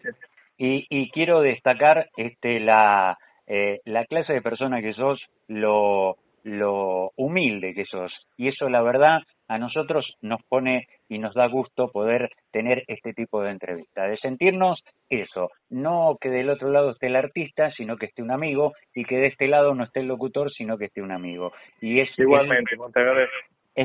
Y, 0.57 0.87
y 0.88 1.11
quiero 1.11 1.40
destacar 1.40 2.09
este, 2.17 2.61
la, 2.61 3.19
eh, 3.47 3.81
la 3.85 4.05
clase 4.07 4.33
de 4.33 4.43
persona 4.43 4.81
que 4.81 4.95
sos, 4.95 5.21
lo, 5.49 6.17
lo 6.45 7.11
humilde 7.17 7.75
que 7.75 7.87
sos. 7.87 8.12
Y 8.37 8.49
eso, 8.49 8.69
la 8.69 8.83
verdad, 8.83 9.23
a 9.49 9.59
nosotros 9.59 10.07
nos 10.23 10.43
pone 10.45 10.87
y 11.09 11.19
nos 11.19 11.35
da 11.35 11.47
gusto 11.47 11.90
poder 11.90 12.31
tener 12.51 12.85
este 12.87 13.12
tipo 13.12 13.43
de 13.43 13.51
entrevista, 13.51 14.07
de 14.07 14.17
sentirnos 14.19 14.83
eso, 15.11 15.51
no 15.69 16.17
que 16.21 16.31
del 16.31 16.51
otro 16.51 16.71
lado 16.71 16.93
esté 16.93 17.09
el 17.09 17.17
artista, 17.17 17.71
sino 17.73 17.97
que 17.97 18.07
esté 18.07 18.23
un 18.23 18.31
amigo, 18.31 18.73
y 18.95 19.05
que 19.05 19.17
de 19.17 19.27
este 19.27 19.49
lado 19.49 19.75
no 19.75 19.85
esté 19.85 20.01
el 20.01 20.09
locutor, 20.09 20.53
sino 20.53 20.79
que 20.79 20.87
esté 20.87 21.03
un 21.03 21.12
amigo. 21.12 21.53
Y 21.81 22.01
es, 22.01 22.09
Igualmente, 22.19 22.75
es 22.75 23.31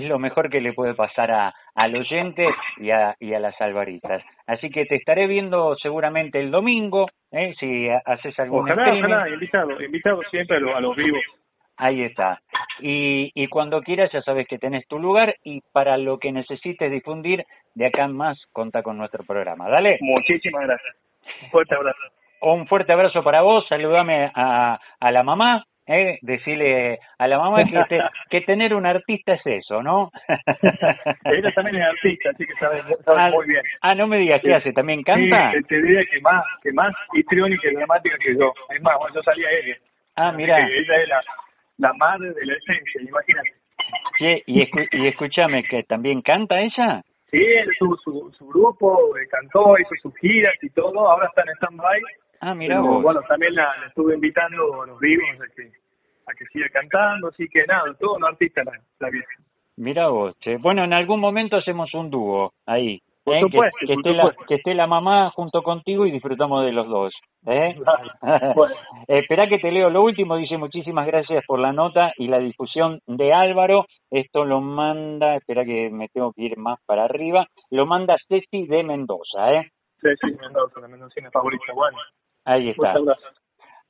lo 0.03 0.19
mejor 0.19 0.49
que 0.49 0.61
le 0.61 0.73
puede 0.73 0.93
pasar 0.93 1.31
a, 1.31 1.53
al 1.75 1.95
oyente 1.95 2.47
y 2.77 2.91
a, 2.91 3.15
y 3.19 3.33
a 3.33 3.39
las 3.39 3.59
alvaritas. 3.59 4.23
Así 4.45 4.69
que 4.69 4.85
te 4.85 4.95
estaré 4.95 5.27
viendo 5.27 5.75
seguramente 5.77 6.39
el 6.39 6.51
domingo, 6.51 7.07
¿eh? 7.31 7.53
si 7.59 7.87
haces 8.05 8.37
algún 8.39 8.69
ojalá, 8.69 8.93
ojalá, 8.93 9.29
invitado, 9.29 9.81
invitado 9.81 10.21
siempre 10.29 10.57
a 10.57 10.79
los, 10.79 10.95
vivos. 10.95 11.21
Ahí 11.77 12.03
está. 12.03 12.41
Y, 12.79 13.31
y 13.33 13.47
cuando 13.47 13.81
quieras 13.81 14.11
ya 14.11 14.21
sabes 14.21 14.47
que 14.47 14.59
tenés 14.59 14.85
tu 14.87 14.99
lugar 14.99 15.35
y 15.43 15.61
para 15.71 15.97
lo 15.97 16.19
que 16.19 16.31
necesites 16.31 16.91
difundir, 16.91 17.45
de 17.73 17.85
acá 17.85 18.03
en 18.03 18.15
más, 18.15 18.37
conta 18.51 18.83
con 18.83 18.97
nuestro 18.97 19.23
programa. 19.23 19.69
Dale. 19.69 19.97
Muchísimas 20.01 20.65
gracias. 20.65 20.95
Un 21.43 21.49
fuerte 21.49 21.75
abrazo. 21.75 21.99
Un 22.41 22.67
fuerte 22.67 22.93
abrazo 22.93 23.23
para 23.23 23.41
vos, 23.41 23.65
saludame 23.67 24.31
a, 24.33 24.79
a 24.99 25.11
la 25.11 25.23
mamá, 25.23 25.65
¿eh? 25.89 26.19
decirle 26.21 26.99
a 27.17 27.27
la 27.27 27.37
mamá 27.39 27.63
que, 27.65 27.99
que 28.29 28.41
tener 28.41 28.73
un 28.73 28.85
artista 28.85 29.33
es 29.33 29.45
eso, 29.45 29.81
¿no? 29.83 30.11
Ella 31.25 31.51
también 31.53 31.77
es 31.77 31.87
artista, 31.89 32.29
así 32.29 32.45
que 32.45 32.53
sabe, 32.53 32.81
sabe 33.03 33.19
ah, 33.19 33.31
muy 33.31 33.47
bien. 33.47 33.63
Ah, 33.81 33.95
no 33.95 34.07
me 34.07 34.17
digas 34.17 34.41
qué 34.41 34.53
hace, 34.53 34.71
¿también 34.71 35.03
canta? 35.03 35.51
Sí, 35.51 35.63
te 35.63 35.81
diría 35.81 36.05
que 36.05 36.21
más, 36.21 36.43
que 36.63 36.71
más 36.71 36.93
histriónica 37.13 37.69
y 37.69 37.75
dramática 37.75 38.15
que 38.19 38.37
yo. 38.37 38.53
Es 38.69 38.81
más, 38.81 38.97
bueno, 38.99 39.15
yo 39.15 39.23
salía 39.23 39.49
ella. 39.51 39.75
Ah, 40.15 40.31
mira. 40.31 40.59
Ella 40.59 41.01
es 41.01 41.09
la, 41.09 41.21
la 41.77 41.93
madre 41.93 42.31
de 42.33 42.45
la 42.45 42.53
esencia, 42.53 43.01
imagínate. 43.01 43.53
Sí, 44.17 44.43
y, 44.45 44.69
y 44.91 45.07
escúchame, 45.07 45.63
¿que 45.63 45.83
también 45.83 46.21
canta 46.21 46.59
ella? 46.61 47.01
Sí, 47.31 47.45
tuvo 47.79 47.95
su, 47.97 48.35
su 48.37 48.47
grupo, 48.47 49.17
eh, 49.17 49.27
cantó, 49.29 49.77
hizo 49.79 49.95
sus 50.01 50.15
giras 50.17 50.53
y 50.61 50.69
todo, 50.71 51.09
ahora 51.09 51.27
está 51.27 51.43
en 51.43 51.55
stand-by 51.57 52.01
Ah, 52.41 52.55
mira 52.55 52.79
vos. 52.79 53.01
Bueno, 53.03 53.21
también 53.27 53.55
la, 53.55 53.73
estuve 53.87 54.15
invitando 54.15 54.81
a 54.81 54.87
los 54.87 54.99
vivos 54.99 55.27
a 55.41 55.55
que, 55.55 55.71
a 56.27 56.33
que 56.33 56.45
siga 56.45 56.69
cantando, 56.69 57.27
así 57.27 57.47
que 57.49 57.65
nada, 57.65 57.93
todo 57.99 58.15
un 58.15 58.25
artista 58.25 58.63
la, 58.63 58.73
la 58.99 59.09
vieja. 59.09 59.33
Mira 59.77 60.09
vos, 60.09 60.37
che. 60.39 60.57
Bueno, 60.57 60.83
en 60.83 60.93
algún 60.93 61.19
momento 61.19 61.55
hacemos 61.55 61.93
un 61.93 62.09
dúo 62.09 62.53
ahí. 62.65 63.01
¿eh? 63.33 63.41
supuesto, 63.41 63.77
que, 63.85 63.93
esté 63.93 64.13
La, 64.13 64.35
que 64.47 64.55
esté 64.55 64.73
la 64.73 64.87
mamá 64.87 65.31
junto 65.31 65.61
contigo 65.63 66.05
y 66.05 66.11
disfrutamos 66.11 66.65
de 66.65 66.71
los 66.71 66.87
dos. 66.87 67.13
¿eh? 67.47 67.75
bueno. 68.55 68.75
Espera 69.07 69.47
que 69.47 69.59
te 69.59 69.71
leo 69.71 69.89
lo 69.89 70.03
último. 70.03 70.35
Dice 70.37 70.57
muchísimas 70.57 71.07
gracias 71.07 71.43
por 71.45 71.59
la 71.59 71.73
nota 71.73 72.13
y 72.17 72.27
la 72.27 72.39
difusión 72.39 72.99
de 73.07 73.33
Álvaro. 73.33 73.85
Esto 74.09 74.45
lo 74.45 74.61
manda, 74.61 75.35
espera 75.35 75.65
que 75.65 75.89
me 75.89 76.07
tengo 76.09 76.33
que 76.33 76.43
ir 76.43 76.57
más 76.57 76.79
para 76.85 77.05
arriba. 77.05 77.47
Lo 77.69 77.85
manda 77.85 78.17
Ceci 78.27 78.67
de 78.67 78.83
Mendoza. 78.83 79.53
¿eh? 79.53 79.71
Ceci 80.01 80.31
de 80.31 80.37
Mendoza, 80.37 80.79
la 80.79 80.87
mendocina 80.87 81.29
favorita. 81.31 81.73
Bueno. 81.73 81.97
Ahí 82.49 82.69
está. 82.69 82.95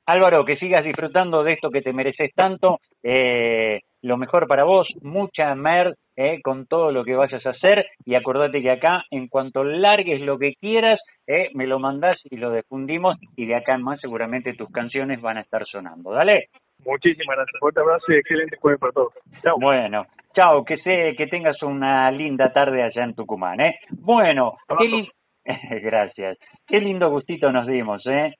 Álvaro, 0.04 0.44
que 0.44 0.56
sigas 0.56 0.84
disfrutando 0.84 1.42
de 1.42 1.54
esto 1.54 1.70
que 1.70 1.80
te 1.80 1.94
mereces 1.94 2.30
tanto. 2.34 2.78
Eh, 3.02 3.80
lo 4.02 4.18
mejor 4.18 4.46
para 4.48 4.64
vos, 4.64 4.86
mucha 5.00 5.54
mer 5.54 5.94
eh, 6.14 6.40
con 6.42 6.66
todo 6.66 6.92
lo 6.92 7.04
que 7.04 7.14
vayas 7.14 7.44
a 7.46 7.50
hacer. 7.50 7.86
Y 8.04 8.16
acordate 8.16 8.60
que 8.60 8.70
acá, 8.70 9.04
en 9.10 9.28
cuanto 9.28 9.64
largues 9.64 10.20
lo 10.20 10.38
que 10.38 10.54
quieras, 10.60 11.00
eh, 11.26 11.48
me 11.54 11.66
lo 11.66 11.78
mandás 11.78 12.18
y 12.24 12.36
lo 12.36 12.52
difundimos. 12.52 13.16
Y 13.34 13.46
de 13.46 13.54
acá 13.54 13.74
en 13.74 13.82
más, 13.82 13.98
seguramente 14.00 14.52
tus 14.52 14.70
canciones 14.70 15.22
van 15.22 15.38
a 15.38 15.42
estar 15.42 15.64
sonando. 15.66 16.10
Dale. 16.10 16.48
Muchísimas 16.84 17.36
gracias. 17.36 17.60
Fuerte 17.60 17.80
abrazo 17.80 18.12
y 18.12 18.16
excelente 18.16 18.56
jueves 18.56 18.80
para 18.80 18.92
todos. 18.92 19.14
Chao. 19.42 19.56
Bueno, 19.58 20.06
chao. 20.34 20.64
Que, 20.66 20.76
sé, 20.78 21.14
que 21.16 21.28
tengas 21.28 21.62
una 21.62 22.10
linda 22.10 22.52
tarde 22.52 22.82
allá 22.82 23.04
en 23.04 23.14
Tucumán. 23.14 23.60
¿eh? 23.60 23.78
Bueno, 23.90 24.58
qué 24.78 25.08
Gracias. 25.82 26.36
Qué 26.66 26.80
lindo 26.80 27.10
gustito 27.10 27.50
nos 27.52 27.66
dimos, 27.66 28.04
¿eh? 28.06 28.34